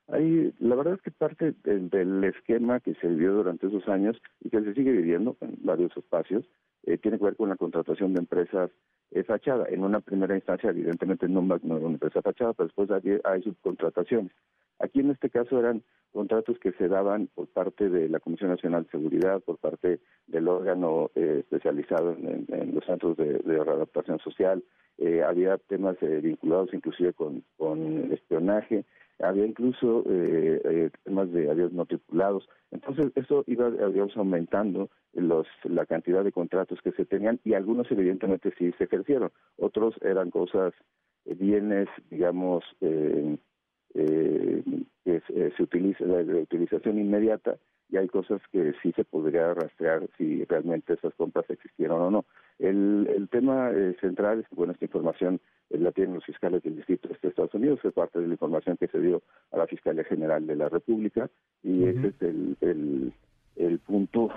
Hay, 0.09 0.55
la 0.61 0.77
verdad 0.77 0.95
es 0.95 1.03
que 1.03 1.11
parte 1.11 1.53
del, 1.65 2.23
esquema 2.25 2.79
que 2.81 2.95
se 2.95 3.09
vivió 3.09 3.33
durante 3.33 3.67
esos 3.67 3.89
años 3.89 4.17
y 4.41 4.51
que 4.51 4.61
se 4.61 4.75
sigue 4.75 4.93
viviendo 4.93 5.37
en 5.41 5.57
varios 5.65 5.97
espacios 5.97 6.45
eh, 6.85 6.97
tiene 6.99 7.19
que 7.19 7.25
ver 7.25 7.37
con 7.37 7.49
la 7.49 7.57
contratación 7.57 8.15
de 8.15 8.21
empresas 8.21 8.71
eh, 9.11 9.25
fachada. 9.25 9.67
En 9.69 9.83
una 9.83 10.01
primera 10.01 10.37
instancia, 10.37 10.71
evidentemente, 10.71 11.29
no, 11.29 11.43
no 11.43 11.57
era 11.57 11.87
una 11.87 11.95
empresa 11.95 12.23
fachada, 12.23 12.53
pero 12.53 12.69
después 12.69 12.89
hay, 13.25 13.43
subcontrataciones. 13.43 14.31
Aquí 14.79 15.01
en 15.01 15.11
este 15.11 15.29
caso 15.29 15.59
eran 15.59 15.83
contratos 16.13 16.59
que 16.61 16.73
se 16.73 16.87
daban 16.87 17.29
por 17.35 17.49
parte 17.49 17.89
de 17.89 18.09
la 18.09 18.21
Comisión 18.21 18.51
Nacional 18.51 18.85
de 18.85 18.91
Seguridad, 18.91 19.41
por 19.41 19.59
parte 19.59 20.01
del 20.29 20.47
órgano 20.47 21.11
eh, 21.17 21.39
especializado 21.41 22.13
en, 22.13 22.75
los 22.75 22.85
centros 22.85 23.17
de, 23.17 23.39
readaptación 23.39 24.21
social. 24.21 24.63
Eh, 24.99 25.23
había 25.23 25.59
temas 25.59 25.97
vinculados 26.01 26.73
inclusive 26.73 27.13
con 27.13 27.43
espionaje 28.13 28.85
había 29.19 29.47
incluso 29.47 30.05
eh, 30.09 30.61
eh, 30.65 30.91
temas 31.05 31.33
de 31.33 31.51
aviones 31.51 31.73
no 31.73 31.87
tripulados. 31.87 32.49
Entonces, 32.71 33.13
eso 33.15 33.45
iba, 33.47 33.71
digamos, 33.71 34.17
aumentando 34.17 34.91
los, 35.13 35.47
la 35.65 35.87
cantidad 35.87 36.23
de 36.23 36.33
contratos 36.33 36.81
que 36.83 36.93
se 36.93 37.05
tenían 37.05 37.41
y 37.45 37.55
algunos, 37.55 37.91
evidentemente, 37.91 38.53
sí 38.59 38.73
se 38.77 38.85
ejercieron. 38.85 39.31
Otros 39.57 39.95
eran 40.03 40.31
cosas, 40.31 40.75
eh, 41.25 41.35
bienes, 41.35 41.89
digamos, 42.11 42.65
eh, 42.81 43.37
eh, 43.95 44.63
que 45.05 45.23
se 45.57 45.63
utiliza, 45.63 46.05
de 46.05 46.43
utilización 46.43 46.99
inmediata 46.99 47.57
y 47.89 47.97
hay 47.97 48.09
cosas 48.09 48.43
que 48.51 48.75
sí 48.83 48.93
se 48.93 49.05
podría 49.05 49.55
rastrear 49.55 50.09
si 50.19 50.45
realmente 50.45 50.95
esas 50.95 51.15
compras 51.15 51.49
existieron 51.49 52.03
o 52.03 52.11
no. 52.11 52.25
El, 52.59 53.09
el 53.15 53.29
tema 53.29 53.71
central 54.01 54.41
es 54.41 54.49
que, 54.49 54.57
bueno, 54.57 54.73
esta 54.73 54.85
información 54.85 55.41
la 55.71 55.93
tienen 55.93 56.15
los 56.15 56.25
fiscales 56.25 56.63
del 56.63 56.77
Distrito 56.77 57.09
de 57.09 57.29
Estados 57.29 57.55
Unidos, 57.55 57.81
es 57.85 57.93
parte 57.93 58.21
de 58.21 58.27
la 58.27 58.35
información 58.35 58.77
que 58.77 58.89
se 58.89 59.01
dio 59.01 59.23
a 59.53 59.59
la 59.59 59.67
Fiscalía 59.67 60.05
General 60.05 60.47
de 60.47 60.57
la 60.57 60.69
República 60.69 61.31
y 61.63 61.85
ese 61.85 62.09
es 62.09 62.23
el, 62.23 62.57
el, 62.61 63.13
el 63.57 63.79
punto, 63.81 64.31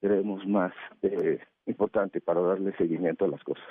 creemos, 0.00 0.46
más 0.46 0.72
eh, 1.02 1.38
importante 1.66 2.20
para 2.20 2.40
darle 2.40 2.76
seguimiento 2.76 3.24
a 3.24 3.28
las 3.28 3.42
cosas. 3.42 3.64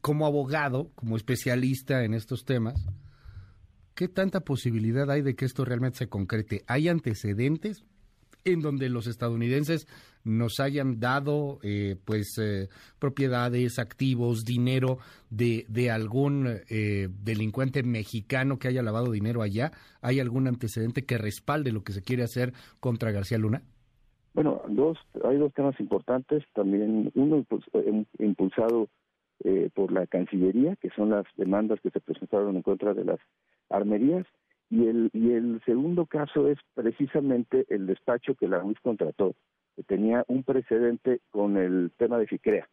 como 0.00 0.26
abogado, 0.26 0.90
como 0.94 1.16
especialista 1.16 2.04
en 2.04 2.14
estos 2.14 2.44
temas, 2.44 2.86
¿qué 3.94 4.08
tanta 4.08 4.40
posibilidad 4.40 5.10
hay 5.10 5.22
de 5.22 5.34
que 5.34 5.44
esto 5.44 5.64
realmente 5.64 5.98
se 5.98 6.08
concrete? 6.08 6.62
¿Hay 6.66 6.88
antecedentes 6.88 7.84
en 8.44 8.60
donde 8.60 8.88
los 8.88 9.06
estadounidenses 9.06 9.86
nos 10.24 10.60
hayan 10.60 11.00
dado 11.00 11.58
eh, 11.62 11.96
pues 12.04 12.38
eh, 12.38 12.68
propiedades, 12.98 13.78
activos, 13.78 14.44
dinero 14.44 14.98
de, 15.30 15.64
de 15.68 15.90
algún 15.90 16.46
eh, 16.70 17.08
delincuente 17.22 17.82
mexicano 17.82 18.58
que 18.58 18.68
haya 18.68 18.82
lavado 18.82 19.10
dinero 19.10 19.42
allá? 19.42 19.72
¿Hay 20.00 20.20
algún 20.20 20.46
antecedente 20.46 21.04
que 21.04 21.18
respalde 21.18 21.72
lo 21.72 21.82
que 21.82 21.92
se 21.92 22.02
quiere 22.02 22.22
hacer 22.22 22.52
contra 22.80 23.10
García 23.10 23.38
Luna? 23.38 23.62
Bueno, 24.34 24.62
dos, 24.68 24.98
hay 25.24 25.36
dos 25.36 25.52
temas 25.52 25.78
importantes. 25.78 26.44
También 26.54 27.10
uno 27.14 27.44
pues, 27.48 27.62
impulsado 28.18 28.88
por 29.74 29.90
la 29.90 30.06
Cancillería, 30.06 30.76
que 30.76 30.88
son 30.90 31.10
las 31.10 31.24
demandas 31.36 31.80
que 31.80 31.90
se 31.90 31.98
presentaron 31.98 32.54
en 32.54 32.62
contra 32.62 32.94
de 32.94 33.04
las 33.04 33.18
armerías, 33.70 34.24
y 34.72 34.86
el, 34.86 35.10
y 35.12 35.32
el 35.32 35.60
segundo 35.66 36.06
caso 36.06 36.48
es 36.48 36.58
precisamente 36.72 37.66
el 37.68 37.86
despacho 37.86 38.34
que 38.34 38.48
la 38.48 38.64
UIS 38.64 38.80
contrató, 38.80 39.34
que 39.76 39.82
tenía 39.82 40.24
un 40.28 40.44
precedente 40.44 41.20
con 41.30 41.58
el 41.58 41.92
tema 41.98 42.16
de 42.16 42.26
FICREA. 42.26 42.66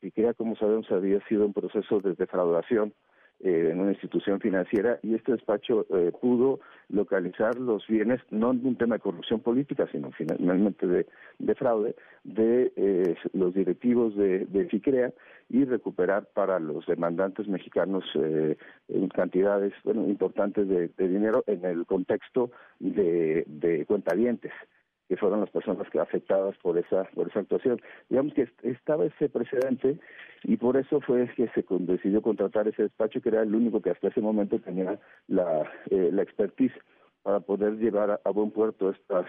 FICREA, 0.00 0.32
como 0.32 0.56
sabemos, 0.56 0.90
había 0.90 1.20
sido 1.28 1.44
un 1.44 1.52
proceso 1.52 2.00
de 2.00 2.14
defraudación 2.14 2.94
eh, 3.40 3.70
en 3.72 3.80
una 3.80 3.92
institución 3.92 4.40
financiera 4.40 4.98
y 5.02 5.14
este 5.14 5.32
despacho 5.32 5.86
eh, 5.90 6.12
pudo 6.18 6.60
localizar 6.88 7.56
los 7.56 7.86
bienes, 7.86 8.20
no 8.30 8.52
en 8.52 8.64
un 8.64 8.76
tema 8.76 8.94
de 8.94 9.00
corrupción 9.00 9.40
política, 9.40 9.86
sino 9.92 10.12
finalmente 10.12 10.86
de, 10.86 11.54
fraude, 11.54 11.94
de 12.22 12.72
eh, 12.76 13.16
los 13.32 13.52
directivos 13.52 14.16
de, 14.16 14.46
de, 14.46 14.66
FICREA 14.66 15.12
y 15.50 15.64
recuperar 15.64 16.26
para 16.32 16.58
los 16.58 16.86
demandantes 16.86 17.46
mexicanos 17.48 18.04
cantidades 19.14 19.74
bueno, 19.84 20.08
importantes 20.08 20.66
de, 20.68 20.88
dinero 20.96 21.44
en 21.46 21.64
el 21.64 21.84
contexto 21.86 22.50
de, 22.78 23.44
de 23.46 23.84
cuentavientes 23.84 24.52
que 25.08 25.16
fueron 25.16 25.40
las 25.40 25.50
personas 25.50 25.88
que 25.90 26.00
afectadas 26.00 26.56
por 26.58 26.78
esa 26.78 27.04
por 27.14 27.28
esa 27.28 27.40
actuación. 27.40 27.80
Digamos 28.08 28.34
que 28.34 28.48
estaba 28.62 29.04
ese 29.04 29.28
precedente 29.28 29.98
y 30.44 30.56
por 30.56 30.76
eso 30.76 31.00
fue 31.00 31.28
que 31.36 31.48
se 31.48 31.64
decidió 31.68 32.22
contratar 32.22 32.68
ese 32.68 32.82
despacho 32.82 33.20
que 33.20 33.28
era 33.28 33.42
el 33.42 33.54
único 33.54 33.80
que 33.80 33.90
hasta 33.90 34.08
ese 34.08 34.20
momento 34.20 34.58
tenía 34.60 34.98
la, 35.28 35.70
eh, 35.90 36.10
la 36.12 36.22
expertise 36.22 36.72
para 37.22 37.40
poder 37.40 37.76
llevar 37.78 38.20
a, 38.22 38.30
buen 38.30 38.50
puerto 38.50 38.90
estas 38.90 39.26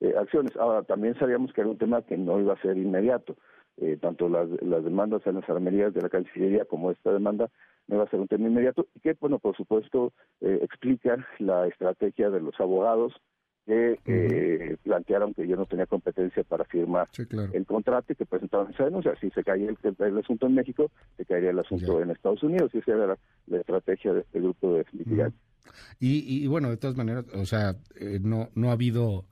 eh, 0.00 0.14
acciones. 0.16 0.56
Ahora, 0.56 0.82
también 0.82 1.18
sabíamos 1.18 1.52
que 1.52 1.60
era 1.60 1.70
un 1.70 1.78
tema 1.78 2.02
que 2.02 2.16
no 2.16 2.38
iba 2.38 2.54
a 2.54 2.62
ser 2.62 2.76
inmediato. 2.76 3.36
Eh, 3.78 3.98
tanto 4.00 4.28
las, 4.30 4.48
las 4.62 4.82
demandas 4.84 5.26
en 5.26 5.34
las 5.34 5.50
armerías 5.50 5.92
de 5.92 6.00
la 6.00 6.08
Cancillería 6.08 6.64
como 6.64 6.90
esta 6.90 7.12
demanda 7.12 7.50
no 7.88 7.96
iba 7.96 8.04
a 8.04 8.08
ser 8.08 8.20
un 8.20 8.28
tema 8.28 8.48
inmediato 8.48 8.86
y 8.94 9.00
que, 9.00 9.14
bueno, 9.20 9.38
por 9.38 9.54
supuesto, 9.54 10.12
explica 10.40 11.26
la 11.38 11.66
estrategia 11.66 12.30
de 12.30 12.40
los 12.40 12.58
abogados 12.58 13.12
que 13.66 13.98
eh, 14.06 14.76
plantearon 14.84 15.34
que 15.34 15.46
yo 15.46 15.56
no 15.56 15.66
tenía 15.66 15.86
competencia 15.86 16.44
para 16.44 16.64
firmar 16.64 17.08
el 17.52 17.66
contrato 17.66 18.12
y 18.12 18.16
que 18.16 18.24
presentaron 18.24 18.72
esa 18.72 18.84
denuncia. 18.84 19.14
Si 19.20 19.28
se 19.30 19.42
caía 19.42 19.68
el, 19.68 20.18
asunto 20.18 20.46
en 20.46 20.54
México, 20.54 20.90
se 21.16 21.24
caería 21.24 21.50
el 21.50 21.58
asunto 21.58 22.00
en 22.00 22.10
Estados 22.10 22.42
Unidos. 22.44 22.70
Y 22.72 22.78
esa 22.78 22.92
era 22.92 23.18
la, 23.46 23.58
estrategia 23.58 24.12
de 24.12 24.20
este 24.20 24.40
grupo 24.40 24.74
de 24.74 24.86
litigantes. 24.92 25.40
y, 25.98 26.46
bueno, 26.46 26.70
de 26.70 26.76
todas 26.76 26.96
maneras, 26.96 27.24
o 27.34 27.44
sea, 27.44 27.74
eh, 27.96 28.20
no, 28.22 28.50
no 28.54 28.70
ha 28.70 28.72
habido... 28.72 29.24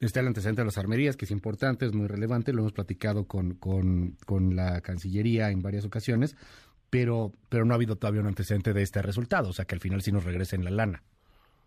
Está 0.00 0.20
el 0.20 0.26
antecedente 0.26 0.60
de 0.60 0.66
las 0.66 0.78
armerías, 0.78 1.16
que 1.16 1.24
es 1.24 1.30
importante, 1.30 1.86
es 1.86 1.94
muy 1.94 2.06
relevante, 2.06 2.52
lo 2.52 2.60
hemos 2.60 2.72
platicado 2.72 3.26
con, 3.26 3.54
con, 3.54 4.16
con 4.26 4.54
la 4.54 4.80
Cancillería 4.82 5.50
en 5.50 5.62
varias 5.62 5.84
ocasiones, 5.84 6.36
pero, 6.90 7.32
pero 7.48 7.64
no 7.64 7.72
ha 7.72 7.76
habido 7.76 7.96
todavía 7.96 8.20
un 8.20 8.26
antecedente 8.26 8.72
de 8.72 8.82
este 8.82 9.00
resultado, 9.02 9.48
o 9.48 9.52
sea, 9.52 9.64
que 9.64 9.74
al 9.74 9.80
final 9.80 10.02
sí 10.02 10.12
nos 10.12 10.24
regresen 10.24 10.62
la 10.62 10.70
lana. 10.70 11.02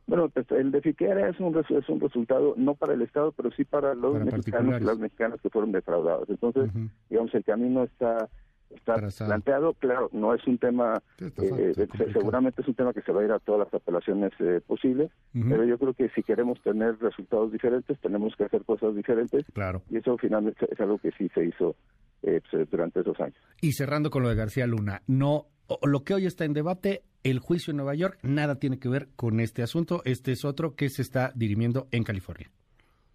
Bueno, 0.07 0.29
pues, 0.29 0.49
el 0.51 0.71
de 0.71 0.81
Fiquera 0.81 1.29
es 1.29 1.39
un, 1.39 1.57
es 1.57 1.89
un 1.89 1.99
resultado 1.99 2.53
no 2.57 2.75
para 2.75 2.93
el 2.93 3.01
Estado, 3.01 3.33
pero 3.33 3.51
sí 3.51 3.65
para 3.65 3.93
los 3.93 4.23
mexicanos 4.23 4.81
y 4.81 4.85
las 4.85 4.97
mexicanas 4.97 5.41
que 5.41 5.49
fueron 5.49 5.73
defraudados. 5.73 6.29
Entonces, 6.29 6.71
digamos, 7.09 7.33
el 7.35 7.43
camino 7.43 7.83
está 7.83 8.29
está 8.69 8.95
planteado, 9.25 9.73
claro, 9.73 10.09
no 10.11 10.33
es 10.33 10.45
un 10.45 10.57
tema, 10.57 11.01
eh, 11.19 11.87
seguramente 12.13 12.61
es 12.61 12.67
un 12.67 12.73
tema 12.73 12.93
que 12.93 13.01
se 13.01 13.11
va 13.11 13.21
a 13.21 13.25
ir 13.25 13.31
a 13.31 13.39
todas 13.39 13.65
las 13.65 13.73
apelaciones 13.73 14.31
eh, 14.39 14.61
posibles, 14.65 15.11
pero 15.31 15.63
yo 15.63 15.77
creo 15.77 15.93
que 15.93 16.09
si 16.09 16.23
queremos 16.23 16.61
tener 16.61 16.97
resultados 16.99 17.51
diferentes, 17.51 17.99
tenemos 17.99 18.35
que 18.35 18.45
hacer 18.45 18.63
cosas 18.65 18.95
diferentes, 18.95 19.45
claro. 19.53 19.81
y 19.89 19.97
eso 19.97 20.17
finalmente 20.17 20.67
es 20.69 20.79
algo 20.79 20.97
que 20.97 21.11
sí 21.11 21.29
se 21.33 21.45
hizo 21.45 21.75
eh, 22.23 22.41
pues, 22.51 22.69
durante 22.69 23.01
esos 23.01 23.19
años. 23.19 23.37
Y 23.61 23.71
cerrando 23.73 24.09
con 24.09 24.23
lo 24.23 24.29
de 24.29 24.35
García 24.35 24.67
Luna, 24.67 25.01
no 25.07 25.47
lo 25.83 26.03
que 26.03 26.13
hoy 26.13 26.25
está 26.25 26.45
en 26.45 26.53
debate, 26.53 27.03
el 27.23 27.39
juicio 27.39 27.71
en 27.71 27.77
Nueva 27.77 27.95
York, 27.95 28.19
nada 28.23 28.55
tiene 28.55 28.79
que 28.79 28.89
ver 28.89 29.09
con 29.15 29.39
este 29.39 29.63
asunto. 29.63 30.01
Este 30.05 30.31
es 30.31 30.45
otro 30.45 30.75
que 30.75 30.89
se 30.89 31.01
está 31.01 31.31
dirimiendo 31.35 31.87
en 31.91 32.03
California. 32.03 32.49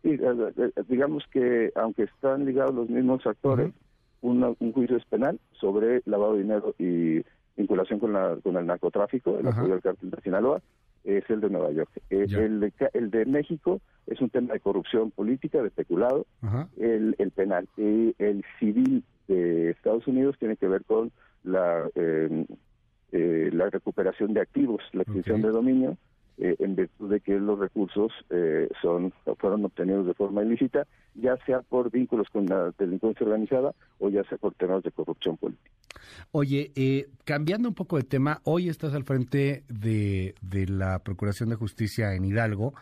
Sí, 0.03 0.11
eh, 0.11 0.19
eh, 0.21 0.71
eh, 0.77 0.83
digamos 0.89 1.25
que 1.31 1.71
aunque 1.77 2.05
están 2.05 2.45
ligados 2.45 2.75
los 2.75 2.89
mismos 2.89 3.27
actores, 3.27 3.73
un 4.21 4.73
juicio 4.73 4.97
es 4.97 5.05
penal 5.07 5.41
sobre 5.53 6.03
lavado 6.05 6.35
de 6.35 6.43
dinero 6.43 6.75
y 6.79 7.25
vinculación 7.57 7.99
con, 7.99 8.13
la, 8.13 8.37
con 8.43 8.57
el 8.57 8.67
narcotráfico, 8.67 9.39
el 9.39 9.49
apoyo 9.49 9.73
del 9.73 9.83
cártel 9.83 10.11
de 10.11 10.21
Sinaloa, 10.21 10.63
es 11.05 11.29
el 11.29 11.41
de 11.41 11.51
Nueva 11.51 11.73
York. 11.73 11.91
El 12.11 12.61
de, 12.61 12.73
el 12.93 13.11
de, 13.11 13.27
México 13.27 13.81
es 14.07 14.21
un 14.21 14.31
tema 14.31 14.53
de 14.53 14.61
corrupción 14.61 15.11
política, 15.11 15.61
de 15.61 15.69
especulado, 15.69 16.27
el, 16.77 17.17
el 17.19 17.31
penal. 17.33 17.69
Y 17.77 18.15
el 18.19 18.45
civil 18.61 19.03
de 19.27 19.71
Estados 19.71 20.07
Unidos 20.07 20.37
tiene 20.39 20.57
que 20.57 20.69
ver 20.69 20.85
con 20.85 21.11
la, 21.45 21.89
eh, 21.95 22.47
eh, 23.13 23.51
la 23.53 23.71
recuperación 23.71 24.35
de 24.35 24.41
activos, 24.41 24.83
la 24.93 25.03
adquisición 25.03 25.43
de 25.43 25.51
dominio, 25.51 25.97
eh, 26.39 26.57
en 26.59 26.75
virtud 26.75 27.11
de 27.11 27.21
que 27.21 27.39
los 27.39 27.59
recursos 27.59 28.11
son 28.81 29.13
fueron 29.39 29.65
obtenidos 29.65 30.07
de 30.07 30.15
forma 30.15 30.43
ilícita, 30.43 30.87
ya 31.15 31.37
sea 31.45 31.61
por 31.61 31.91
vínculos 31.91 32.29
con 32.31 32.47
la 32.47 32.73
delincuencia 32.79 33.27
organizada 33.27 33.75
o 33.99 34.09
ya 34.09 34.25
sea 34.25 34.39
por 34.39 34.55
temas 34.55 34.83
de 34.83 34.91
corrupción 34.91 35.37
política. 35.37 35.71
Oye, 36.33 37.07
cambiando 37.25 37.69
un 37.69 37.75
poco 37.75 37.99
de 37.99 38.05
tema, 38.05 38.41
hoy 38.45 38.69
estás 38.69 38.95
al 38.95 39.05
frente 39.05 39.63
de, 39.69 40.35
de 40.41 40.67
la 40.67 40.99
Procuración 41.01 41.51
de 41.51 41.57
Justicia 41.57 42.15
en 42.15 42.25
Hidalgo, 42.25 42.73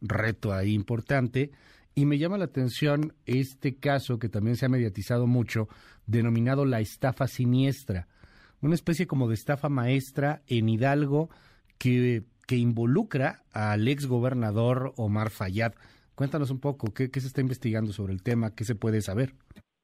reto 0.00 0.52
ahí 0.52 0.72
importante. 0.72 1.50
Y 1.94 2.06
me 2.06 2.18
llama 2.18 2.38
la 2.38 2.46
atención 2.46 3.12
este 3.24 3.76
caso 3.76 4.18
que 4.18 4.28
también 4.28 4.56
se 4.56 4.66
ha 4.66 4.68
mediatizado 4.68 5.26
mucho, 5.26 5.68
denominado 6.06 6.64
la 6.64 6.80
estafa 6.80 7.28
siniestra, 7.28 8.08
una 8.64 8.74
especie 8.74 9.06
como 9.06 9.28
de 9.28 9.34
estafa 9.34 9.68
maestra 9.68 10.42
en 10.46 10.68
Hidalgo 10.68 11.28
que, 11.78 12.22
que 12.46 12.56
involucra 12.56 13.42
al 13.52 13.86
ex 13.86 14.06
gobernador 14.06 14.92
Omar 14.96 15.30
Fayad. 15.30 15.74
Cuéntanos 16.14 16.50
un 16.50 16.60
poco, 16.60 16.92
¿qué, 16.94 17.10
¿qué 17.10 17.20
se 17.20 17.26
está 17.26 17.40
investigando 17.40 17.92
sobre 17.92 18.14
el 18.14 18.22
tema? 18.22 18.54
¿Qué 18.54 18.64
se 18.64 18.74
puede 18.74 19.02
saber? 19.02 19.34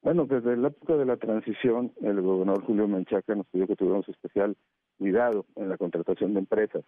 Bueno, 0.03 0.25
desde 0.25 0.57
la 0.57 0.69
época 0.69 0.97
de 0.97 1.05
la 1.05 1.17
transición, 1.19 1.93
el 2.01 2.23
gobernador 2.23 2.65
Julio 2.65 2.89
Menchaca 2.89 3.35
nos 3.35 3.47
pidió 3.49 3.67
que 3.67 3.77
tuviéramos 3.77 4.09
especial 4.09 4.57
cuidado 4.99 5.45
en 5.57 5.69
la 5.69 5.77
contratación 5.77 6.33
de 6.33 6.41
empresas. 6.41 6.85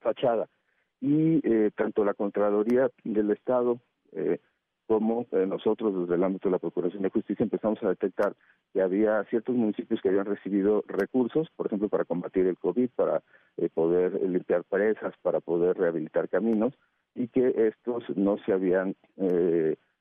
Fachada 0.00 0.48
y 1.00 1.46
eh, 1.46 1.70
tanto 1.76 2.04
la 2.04 2.14
Contraloría 2.14 2.90
del 3.04 3.30
Estado 3.30 3.78
eh, 4.12 4.40
como 4.86 5.26
eh, 5.32 5.46
nosotros 5.46 6.00
desde 6.00 6.14
el 6.14 6.24
ámbito 6.24 6.48
de 6.48 6.52
la 6.52 6.58
Procuración 6.58 7.02
de 7.02 7.10
Justicia 7.10 7.42
empezamos 7.44 7.82
a 7.82 7.88
detectar 7.88 8.34
que 8.72 8.82
había 8.82 9.24
ciertos 9.24 9.54
municipios 9.54 10.00
que 10.00 10.08
habían 10.08 10.26
recibido 10.26 10.84
recursos, 10.86 11.48
por 11.56 11.66
ejemplo, 11.66 11.88
para 11.88 12.04
combatir 12.04 12.46
el 12.46 12.58
COVID, 12.58 12.90
para 12.96 13.22
poder 13.72 14.20
limpiar 14.28 14.64
presas, 14.64 15.14
para 15.22 15.40
poder 15.40 15.76
rehabilitar 15.76 16.28
caminos, 16.28 16.74
y 17.14 17.28
que 17.28 17.68
estos 17.68 18.04
no 18.16 18.36
se 18.38 18.52
habían 18.52 18.96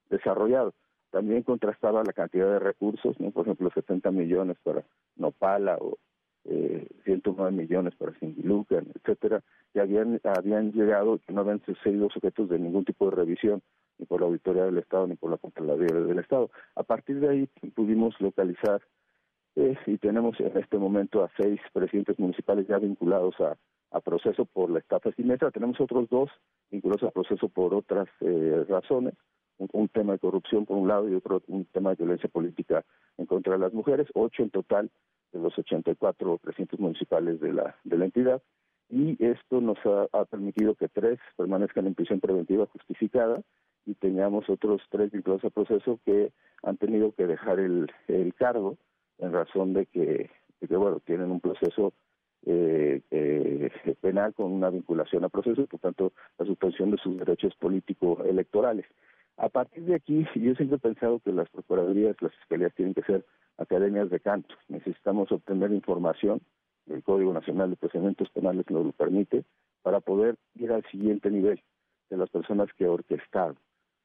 desarrollado. 0.10 0.74
También 1.14 1.44
contrastaba 1.44 2.02
la 2.04 2.12
cantidad 2.12 2.50
de 2.50 2.58
recursos, 2.58 3.20
¿no? 3.20 3.30
por 3.30 3.46
ejemplo, 3.46 3.70
70 3.72 4.10
millones 4.10 4.58
para 4.64 4.84
Nopala 5.16 5.78
o 5.80 6.00
eh, 6.46 6.88
109 7.06 7.52
millones 7.52 7.94
para 7.96 8.18
Singilucan, 8.20 8.88
etcétera, 8.96 9.44
que 9.72 9.80
habían, 9.80 10.20
habían 10.24 10.72
llegado, 10.72 11.20
que 11.20 11.32
no 11.32 11.42
habían 11.42 11.62
sido 11.84 12.10
sujetos 12.10 12.50
de 12.50 12.58
ningún 12.58 12.84
tipo 12.84 13.10
de 13.10 13.16
revisión, 13.16 13.62
ni 13.98 14.06
por 14.06 14.22
la 14.22 14.28
Auditoría 14.28 14.66
del 14.66 14.78
Estado, 14.78 15.08
ni 15.08 15.16
por 15.16 15.32
la 15.32 15.38
Contraloría 15.38 15.96
del 15.96 16.20
Estado. 16.20 16.50
A 16.76 16.84
partir 16.84 17.20
de 17.20 17.30
ahí 17.30 17.50
pudimos 17.76 18.20
localizar 18.20 18.82
eh, 19.56 19.78
y 19.86 19.98
tenemos 19.98 20.40
en 20.40 20.58
este 20.58 20.78
momento 20.78 21.24
a 21.24 21.32
seis 21.38 21.60
presidentes 21.72 22.18
municipales 22.20 22.68
ya 22.68 22.80
vinculados 22.80 23.40
a, 23.40 23.58
a 23.92 24.00
proceso 24.02 24.46
por 24.46 24.70
la 24.70 24.80
estafa 24.80 25.12
siniestra. 25.12 25.52
Tenemos 25.52 25.80
otros 25.80 26.10
dos 26.10 26.30
vinculados 26.72 27.04
a 27.04 27.12
proceso 27.12 27.50
por 27.50 27.74
otras 27.74 28.08
eh, 28.22 28.66
razones, 28.68 29.14
un, 29.58 29.88
tema 29.90 30.14
de 30.14 30.20
corrupción 30.20 30.66
por 30.66 30.78
un 30.78 30.88
lado 30.88 31.08
y 31.08 31.16
otro 31.16 31.42
un 31.48 31.66
tema 31.66 31.92
de 31.92 31.98
violencia 31.98 32.28
política 32.28 32.84
en 33.18 33.28
contra 33.28 33.54
de 33.54 33.60
las 33.60 33.74
mujeres, 33.74 34.08
ocho 34.16 34.42
en 34.42 34.50
total 34.50 34.90
de 35.32 35.40
los 35.40 35.58
84 35.58 36.38
presidentes 36.40 36.80
municipales 36.80 37.40
de 37.40 37.54
la, 37.54 37.76
de 37.84 37.98
la 37.98 38.06
entidad 38.06 38.42
y 38.90 39.18
esto 39.24 39.62
nos 39.62 39.78
ha, 39.86 40.26
permitido 40.26 40.76
que 40.76 40.88
tres 40.88 41.20
permanezcan 41.36 41.88
en 41.88 41.96
prisión 41.96 42.20
preventiva 42.20 42.68
justificada 42.68 43.42
y 43.86 43.96
tengamos 43.96 44.50
otros 44.50 44.82
tres 44.90 45.12
vinculados 45.12 45.44
al 45.44 45.52
proceso 45.52 46.00
que 46.06 46.32
han 46.64 46.78
tenido 46.78 47.12
que 47.12 47.28
dejar 47.28 47.60
el, 47.60 47.92
el 48.08 48.34
cargo 48.34 48.78
en 49.18 49.34
razón 49.34 49.74
de 49.74 49.86
que, 49.86 50.30
de 50.62 50.68
que 50.68 50.76
bueno, 50.76 51.00
tienen 51.06 51.32
un 51.32 51.40
proceso 51.40 51.94
eh, 52.46 53.02
eh, 53.12 53.72
penal 54.02 54.34
con 54.34 54.52
una 54.52 54.70
vinculación 54.70 55.24
a 55.24 55.30
proceso 55.30 55.62
y 55.62 55.68
por 55.68 55.80
tanto 55.80 56.14
la 56.38 56.46
suspensión 56.46 56.92
de 56.92 56.98
sus 56.98 57.18
derechos 57.18 57.56
políticos 57.56 58.20
electorales. 58.26 58.86
A 59.38 59.50
partir 59.50 59.86
de 59.86 59.96
aquí, 59.96 60.26
yo 60.36 60.54
siempre 60.56 60.76
he 60.76 60.80
pensado 60.80 61.20
que 61.20 61.32
las 61.32 61.50
procuradurías, 61.50 62.16
las 62.22 62.34
fiscalías 62.36 62.74
tienen 62.76 62.94
que 62.94 63.04
ser 63.04 63.26
academias 63.58 64.10
de 64.10 64.20
canto. 64.20 64.54
Necesitamos 64.68 65.32
obtener 65.32 65.72
información, 65.72 66.42
el 66.88 67.02
Código 67.02 67.34
Nacional 67.34 67.72
de 67.72 67.78
Procedimientos 67.78 68.30
Penales 68.32 68.66
nos 68.70 68.86
lo 68.86 68.92
permite, 68.92 69.44
para 69.82 70.02
poder 70.02 70.36
ir 70.56 70.72
al 70.72 70.84
siguiente 70.92 71.30
nivel 71.32 71.62
de 72.10 72.18
las 72.18 72.30
personas 72.30 72.70
que 72.78 72.88
orquestaron. 72.88 73.58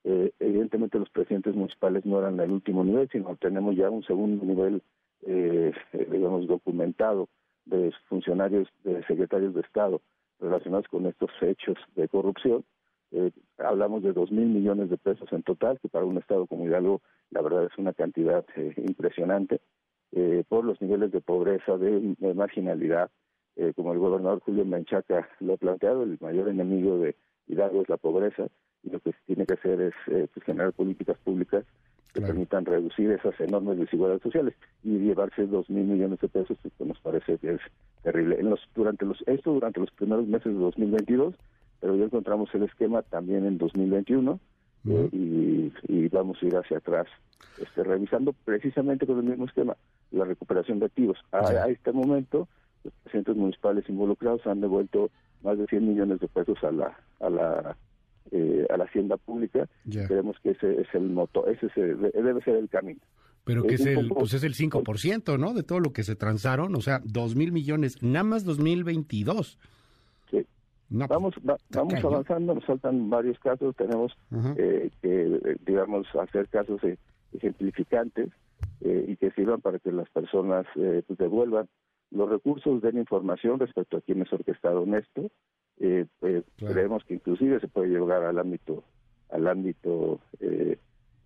Eh, 0.05 0.33
evidentemente 0.38 0.99
los 0.99 1.11
presidentes 1.11 1.55
municipales 1.55 2.07
no 2.07 2.19
eran 2.19 2.38
el 2.40 2.50
último 2.50 2.85
nivel, 2.85 3.09
sino 3.11 3.37
tenemos 3.37 3.76
ya 3.76 3.90
un 3.90 4.02
segundo 4.05 4.45
nivel, 4.45 4.83
eh, 5.26 5.73
digamos, 6.11 6.47
documentado 6.47 7.28
de 7.67 7.93
funcionarios, 8.09 8.69
de 8.85 9.05
secretarios 9.05 9.55
de 9.55 9.61
Estado 9.61 10.00
relacionados 10.40 10.88
con 10.88 11.07
estos 11.07 11.31
hechos 11.40 11.76
de 11.95 12.09
corrupción. 12.09 12.64
Eh, 13.11 13.31
hablamos 13.59 14.02
de 14.02 14.12
dos 14.12 14.31
mil 14.31 14.47
millones 14.47 14.90
de 14.90 14.99
pesos 14.99 15.33
en 15.33 15.43
total, 15.43 15.78
que 15.81 15.88
para 15.88 16.05
un 16.05 16.19
Estado 16.19 16.47
como 16.47 16.67
Hidalgo 16.67 17.00
la 17.31 17.43
verdad 17.43 17.64
es 17.64 17.78
una 17.78 17.93
cantidad 17.93 18.45
eh, 18.57 18.75
impresionante, 18.76 19.61
eh, 20.12 20.45
por 20.49 20.64
los 20.64 20.81
niveles 20.81 21.11
de 21.12 21.21
pobreza, 21.21 21.76
de, 21.76 22.14
marginalidad, 22.35 23.11
como 23.75 23.93
el 23.93 23.99
gobernador 23.99 24.38
Julio 24.38 24.64
Menchaca 24.64 25.28
lo 25.40 25.55
ha 25.55 25.57
planteado, 25.57 26.05
el 26.05 26.17
mayor 26.21 26.49
enemigo 26.49 26.97
de 26.99 27.17
Hidalgo 27.49 27.83
es 27.83 27.88
la 27.88 27.97
pobreza, 27.97 28.47
y 28.82 28.90
lo 28.90 29.00
que 29.00 29.12
se 29.12 29.18
tiene 29.26 29.47
que 29.47 29.54
hacer 29.54 29.80
es 29.80 29.94
pues, 30.06 30.44
generar 30.44 30.73
políticas 30.73 31.18
públicas 31.18 31.64
que 32.12 32.20
permitan 32.20 32.64
reducir 32.64 33.11
esas 33.11 33.38
enormes 33.40 33.78
desigualdades 33.78 34.23
sociales 34.23 34.54
y 34.82 34.99
llevarse 34.99 35.47
dos 35.47 35.68
mil 35.68 35.85
millones 35.85 36.18
de 36.20 36.28
pesos, 36.28 36.56
que 36.62 36.85
nos 36.85 36.99
parece 37.00 37.38
que 37.38 37.54
es 37.54 37.61
terrible. 38.02 38.40
En 38.40 38.50
los, 38.50 38.61
durante 38.75 39.04
los, 39.04 39.23
esto 39.26 39.52
durante 39.52 39.80
los 39.80 39.90
primeros 39.90 40.26
meses 40.26 40.52
de 40.52 40.58
2022, 40.58 41.35
pero 41.80 41.97
ya 41.97 42.04
encontramos 42.04 42.52
el 42.54 42.64
esquema 42.64 43.02
también 43.02 43.44
en 43.44 43.58
2021 43.58 44.40
eh, 44.88 45.08
y, 45.12 45.73
y, 45.87 46.08
vamos 46.08 46.38
a 46.42 46.47
ir 46.47 46.56
hacia 46.56 46.78
atrás, 46.78 47.06
este, 47.61 47.85
revisando 47.85 48.32
precisamente 48.44 49.06
con 49.06 49.18
el 49.18 49.25
mismo 49.25 49.44
esquema, 49.44 49.76
la 50.11 50.25
recuperación 50.25 50.78
de 50.78 50.87
activos. 50.87 51.18
A, 51.32 51.47
a 51.47 51.68
este 51.68 51.92
momento, 51.92 52.49
los 52.85 52.94
presidentes 53.02 53.37
municipales 53.37 53.88
involucrados 53.88 54.47
han 54.47 54.61
devuelto 54.61 55.11
más 55.42 55.58
de 55.58 55.66
100 55.66 55.88
millones 55.88 56.20
de 56.20 56.28
pesos 56.28 56.56
a 56.64 56.70
la, 56.73 56.99
a 57.20 57.30
la 57.30 57.76
eh, 58.30 58.66
a 58.70 58.76
la 58.76 58.85
hacienda 58.85 59.16
pública. 59.16 59.68
Creemos 59.85 60.37
que 60.42 60.50
ese 60.50 60.80
es 60.80 60.88
el 60.94 61.08
motor, 61.08 61.49
ese 61.49 61.68
debe 61.76 62.42
ser 62.42 62.56
el 62.56 62.68
camino. 62.68 63.00
Pero 63.44 63.62
que 63.62 63.76
es, 63.76 63.87
el, 63.87 64.08
pues 64.08 64.35
es 64.35 64.44
el 64.44 64.54
5%, 64.54 65.38
¿no? 65.38 65.54
De 65.54 65.62
todo 65.62 65.80
lo 65.80 65.92
que 65.92 66.02
se 66.02 66.14
transaron, 66.14 66.75
o 66.75 66.80
sea, 66.82 67.00
2 67.04 67.35
mil 67.35 67.50
millones, 67.52 68.02
nada 68.02 68.25
más 68.25 68.44
2022. 68.44 69.58
Sí. 70.30 70.47
Pues, 70.90 71.08
vamos 71.08 71.35
vamos 71.70 72.04
avanzando, 72.04 72.54
nos 72.54 72.64
faltan 72.66 73.08
varios 73.08 73.38
casos, 73.38 73.75
tenemos 73.76 74.12
eh, 74.56 74.90
que, 75.00 75.56
digamos, 75.64 76.06
hacer 76.16 76.49
casos 76.49 76.82
e, 76.85 76.99
ejemplificantes 77.32 78.28
eh, 78.82 79.04
y 79.08 79.16
que 79.16 79.30
sirvan 79.30 79.62
para 79.62 79.78
que 79.78 79.92
las 79.92 80.11
personas 80.11 80.66
pues, 80.75 81.18
devuelvan 81.18 81.68
los 82.11 82.28
recursos, 82.28 82.82
den 82.82 82.99
información 82.99 83.58
respecto 83.58 83.97
a 83.97 84.00
quienes 84.02 84.32
orquestaron 84.32 84.94
esto 84.94 85.30
eh, 85.80 86.06
pues, 86.20 86.44
creemos 86.58 87.04
que 87.04 87.14
inclusive 87.14 87.61
se 87.61 87.68
puede 87.68 87.88
llegar 87.88 88.25
al 88.25 88.38
ámbito 88.38 88.85
al 89.30 89.47
ámbito 89.47 90.20
eh, 90.40 90.78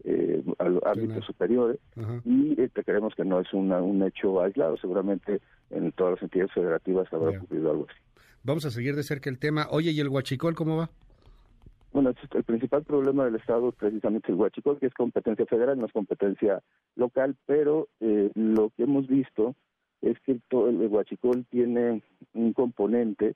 eh, 0.04 0.42
al 0.58 0.80
ámbito 0.84 1.22
superior 1.22 1.78
y 2.24 2.60
este, 2.60 2.82
creemos 2.82 3.14
que 3.14 3.24
no 3.24 3.40
es 3.40 3.52
un 3.52 4.02
hecho 4.02 4.42
aislado 4.42 4.76
seguramente 4.76 5.40
en 5.70 5.92
todas 5.92 6.14
las 6.14 6.22
entidades 6.22 6.52
federativas 6.52 7.12
habrá 7.12 7.38
ocurrido 7.38 7.70
algo 7.70 7.86
así. 7.88 7.98
Vamos 8.42 8.64
a 8.66 8.70
seguir 8.70 8.96
de 8.96 9.04
cerca 9.04 9.30
el 9.30 9.38
tema. 9.38 9.68
Oye 9.70 9.92
y 9.92 10.00
el 10.00 10.08
huachicol 10.08 10.54
cómo 10.54 10.76
va 10.76 10.90
bueno, 11.92 12.14
el 12.34 12.44
principal 12.44 12.84
problema 12.84 13.26
del 13.26 13.34
Estado 13.34 13.68
es 13.68 13.74
precisamente 13.74 14.32
el 14.32 14.38
huachicol, 14.38 14.78
que 14.78 14.86
es 14.86 14.94
competencia 14.94 15.44
federal, 15.44 15.78
no 15.78 15.86
es 15.86 15.92
competencia 15.92 16.62
local, 16.96 17.36
pero 17.44 17.88
eh, 18.00 18.30
lo 18.34 18.70
que 18.70 18.84
hemos 18.84 19.06
visto 19.06 19.54
es 20.00 20.18
que 20.20 20.40
todo 20.48 20.70
el 20.70 20.76
huachicol 20.86 21.44
tiene 21.50 22.02
un 22.32 22.54
componente 22.54 23.34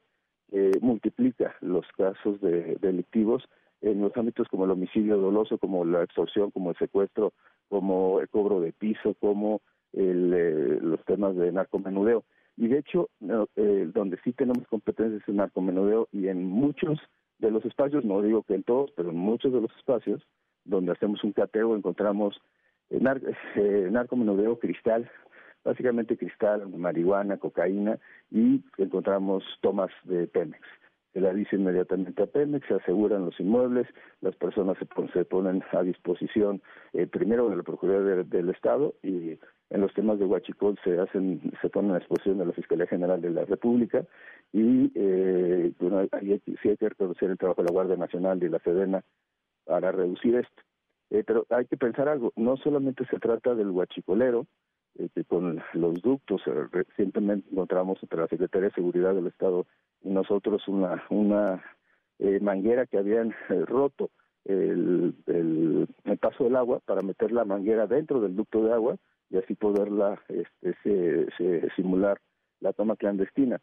eh, 0.52 0.72
multiplica 0.80 1.56
los 1.60 1.86
casos 1.96 2.40
de, 2.40 2.76
delictivos 2.80 3.48
en 3.80 4.00
los 4.00 4.16
ámbitos 4.16 4.48
como 4.48 4.64
el 4.64 4.70
homicidio 4.70 5.16
doloso, 5.18 5.58
como 5.58 5.84
la 5.84 6.02
extorsión, 6.04 6.50
como 6.50 6.70
el 6.70 6.76
secuestro, 6.76 7.32
como 7.68 8.20
el 8.20 8.28
cobro 8.28 8.60
de 8.60 8.72
piso, 8.72 9.14
como 9.14 9.60
el, 9.92 10.32
eh, 10.32 10.78
los 10.80 11.04
temas 11.04 11.36
de 11.36 11.52
narcomenudeo. 11.52 12.24
Y 12.56 12.68
de 12.68 12.78
hecho, 12.78 13.10
eh, 13.56 13.90
donde 13.92 14.18
sí 14.24 14.32
tenemos 14.32 14.66
competencias 14.68 15.28
en 15.28 15.36
narcomenudeo 15.36 16.08
y 16.12 16.28
en 16.28 16.44
muchos 16.44 16.98
de 17.38 17.50
los 17.50 17.64
espacios, 17.64 18.04
no 18.04 18.22
digo 18.22 18.42
que 18.44 18.54
en 18.54 18.62
todos, 18.62 18.90
pero 18.96 19.10
en 19.10 19.16
muchos 19.16 19.52
de 19.52 19.60
los 19.60 19.70
espacios 19.76 20.22
donde 20.64 20.92
hacemos 20.92 21.22
un 21.22 21.32
cateo 21.32 21.76
encontramos 21.76 22.40
nar 22.88 23.20
narcomenudeo 23.90 24.58
cristal, 24.58 25.10
básicamente 25.66 26.16
cristal, 26.16 26.68
marihuana, 26.68 27.38
cocaína 27.38 27.98
y 28.30 28.62
encontramos 28.78 29.42
tomas 29.60 29.90
de 30.04 30.28
Pemex. 30.28 30.62
Se 31.12 31.20
la 31.20 31.34
dice 31.34 31.56
inmediatamente 31.56 32.22
a 32.22 32.26
Pemex, 32.26 32.66
se 32.68 32.74
aseguran 32.74 33.24
los 33.24 33.40
inmuebles, 33.40 33.88
las 34.20 34.36
personas 34.36 34.76
se, 34.78 35.24
ponen 35.24 35.64
a 35.72 35.82
disposición 35.82 36.62
eh, 36.92 37.06
primero 37.06 37.50
de 37.50 37.56
la 37.56 37.62
Procuraduría 37.64 38.22
del 38.22 38.50
Estado 38.50 38.94
y 39.02 39.38
en 39.70 39.80
los 39.80 39.92
temas 39.94 40.20
de 40.20 40.26
Huachicol 40.26 40.78
se 40.84 41.00
hacen, 41.00 41.40
se 41.60 41.68
ponen 41.68 41.92
a 41.92 41.98
disposición 41.98 42.38
de 42.38 42.46
la 42.46 42.52
Fiscalía 42.52 42.86
General 42.86 43.20
de 43.20 43.30
la 43.30 43.44
República 43.44 44.06
y 44.52 44.92
eh, 44.94 45.72
bueno, 45.80 46.06
sí 46.62 46.68
hay 46.68 46.76
que 46.76 46.88
reconocer 46.88 47.30
el 47.30 47.38
trabajo 47.38 47.62
de 47.62 47.68
la 47.68 47.72
Guardia 47.72 47.96
Nacional 47.96 48.40
y 48.40 48.48
la 48.48 48.60
Sedena 48.60 49.02
para 49.64 49.90
reducir 49.90 50.36
esto. 50.36 50.62
Eh, 51.10 51.24
pero 51.26 51.44
hay 51.50 51.66
que 51.66 51.76
pensar 51.76 52.08
algo, 52.08 52.32
no 52.36 52.56
solamente 52.56 53.04
se 53.06 53.18
trata 53.18 53.54
del 53.54 53.70
huachicolero, 53.70 54.46
este, 54.98 55.24
con 55.24 55.62
los 55.74 56.00
ductos. 56.00 56.42
Eh, 56.46 56.66
recientemente 56.70 57.48
encontramos 57.50 57.98
entre 58.02 58.20
la 58.20 58.28
Secretaría 58.28 58.68
de 58.68 58.74
Seguridad 58.74 59.14
del 59.14 59.26
Estado 59.26 59.66
y 60.02 60.10
nosotros 60.10 60.66
una, 60.68 61.04
una 61.10 61.62
eh, 62.18 62.40
manguera 62.40 62.86
que 62.86 62.98
habían 62.98 63.34
eh, 63.50 63.64
roto 63.66 64.10
el, 64.44 65.14
el, 65.26 65.88
paso 66.18 66.44
del 66.44 66.56
agua 66.56 66.80
para 66.84 67.02
meter 67.02 67.32
la 67.32 67.44
manguera 67.44 67.86
dentro 67.86 68.20
del 68.20 68.36
ducto 68.36 68.64
de 68.64 68.72
agua 68.72 68.96
y 69.28 69.36
así 69.36 69.54
poderla 69.54 70.22
este, 70.28 71.26
se, 71.36 71.70
simular 71.74 72.18
la 72.60 72.72
toma 72.72 72.96
clandestina. 72.96 73.60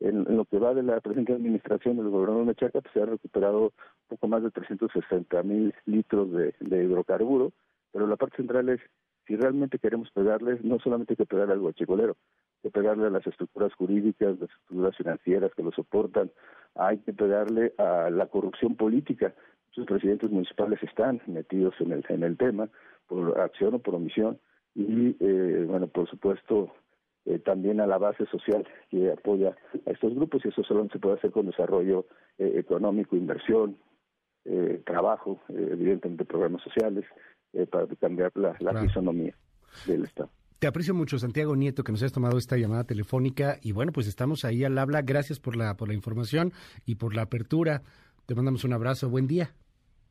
En, 0.00 0.24
lo 0.36 0.46
que 0.46 0.58
va 0.58 0.74
de 0.74 0.82
la 0.82 1.00
presente 1.00 1.32
administración 1.32 1.96
del 1.96 2.08
gobernador 2.08 2.44
Mechaca, 2.44 2.80
pues, 2.80 2.92
se 2.92 3.02
ha 3.02 3.06
recuperado 3.06 3.72
poco 4.08 4.26
más 4.26 4.42
de 4.42 4.50
360 4.50 5.42
mil 5.44 5.74
litros 5.84 6.32
de 6.32 6.84
hidrocarburo, 6.84 7.52
pero 7.92 8.06
la 8.06 8.16
parte 8.16 8.38
central 8.38 8.70
es 8.70 8.80
si 9.32 9.36
realmente 9.36 9.78
queremos 9.78 10.10
pegarles, 10.10 10.62
no 10.62 10.78
solamente 10.78 11.14
hay 11.14 11.16
que 11.16 11.24
pegarle 11.24 11.54
al 11.54 11.60
guachicolero, 11.60 12.18
hay 12.62 12.68
que 12.68 12.70
pegarle 12.70 13.06
a 13.06 13.10
las 13.10 13.26
estructuras 13.26 13.72
jurídicas, 13.72 14.38
las 14.38 14.50
estructuras 14.50 14.94
financieras 14.94 15.54
que 15.54 15.62
lo 15.62 15.72
soportan, 15.72 16.30
hay 16.74 16.98
que 16.98 17.14
pegarle 17.14 17.72
a 17.78 18.10
la 18.10 18.26
corrupción 18.26 18.76
política. 18.76 19.34
Muchos 19.68 19.86
presidentes 19.86 20.30
municipales 20.30 20.82
están 20.82 21.22
metidos 21.26 21.74
en 21.80 21.92
el, 21.92 22.04
en 22.10 22.24
el 22.24 22.36
tema, 22.36 22.68
por 23.06 23.40
acción 23.40 23.72
o 23.72 23.78
por 23.78 23.94
omisión, 23.94 24.38
y 24.74 25.16
eh, 25.18 25.64
bueno, 25.66 25.86
por 25.86 26.10
supuesto, 26.10 26.74
eh, 27.24 27.38
también 27.38 27.80
a 27.80 27.86
la 27.86 27.96
base 27.96 28.26
social 28.26 28.68
que 28.90 29.12
apoya 29.12 29.56
a 29.86 29.90
estos 29.92 30.14
grupos, 30.14 30.44
y 30.44 30.48
eso 30.48 30.62
solo 30.62 30.86
se 30.92 30.98
puede 30.98 31.16
hacer 31.16 31.30
con 31.30 31.46
desarrollo 31.46 32.04
eh, 32.36 32.52
económico, 32.56 33.16
inversión, 33.16 33.78
trabajo, 34.84 35.40
evidentemente 35.48 36.24
programas 36.24 36.62
sociales, 36.62 37.04
eh, 37.52 37.66
para 37.66 37.86
cambiar 38.00 38.32
la, 38.34 38.56
la 38.60 38.80
fisonomía 38.80 39.34
del 39.86 40.04
Estado. 40.04 40.30
Te 40.58 40.68
aprecio 40.68 40.94
mucho, 40.94 41.18
Santiago 41.18 41.56
Nieto, 41.56 41.82
que 41.82 41.90
nos 41.90 42.02
hayas 42.02 42.12
tomado 42.12 42.38
esta 42.38 42.56
llamada 42.56 42.84
telefónica 42.84 43.58
y 43.62 43.72
bueno, 43.72 43.90
pues 43.90 44.06
estamos 44.06 44.44
ahí 44.44 44.62
al 44.62 44.78
habla. 44.78 45.02
Gracias 45.02 45.40
por 45.40 45.56
la, 45.56 45.76
por 45.76 45.88
la 45.88 45.94
información 45.94 46.52
y 46.86 46.94
por 46.94 47.16
la 47.16 47.22
apertura. 47.22 47.82
Te 48.26 48.36
mandamos 48.36 48.62
un 48.62 48.72
abrazo. 48.72 49.10
Buen 49.10 49.26
día. 49.26 49.50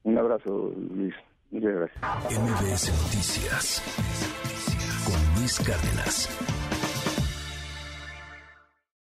Un 0.03 0.17
abrazo, 0.17 0.73
Luis. 0.93 1.13
Muchas 1.51 1.73
gracias. 1.73 2.01
MBS 2.41 2.89
Noticias 3.03 3.81
con 5.05 5.39
Luis 5.39 5.57
Cárdenas. 5.59 6.70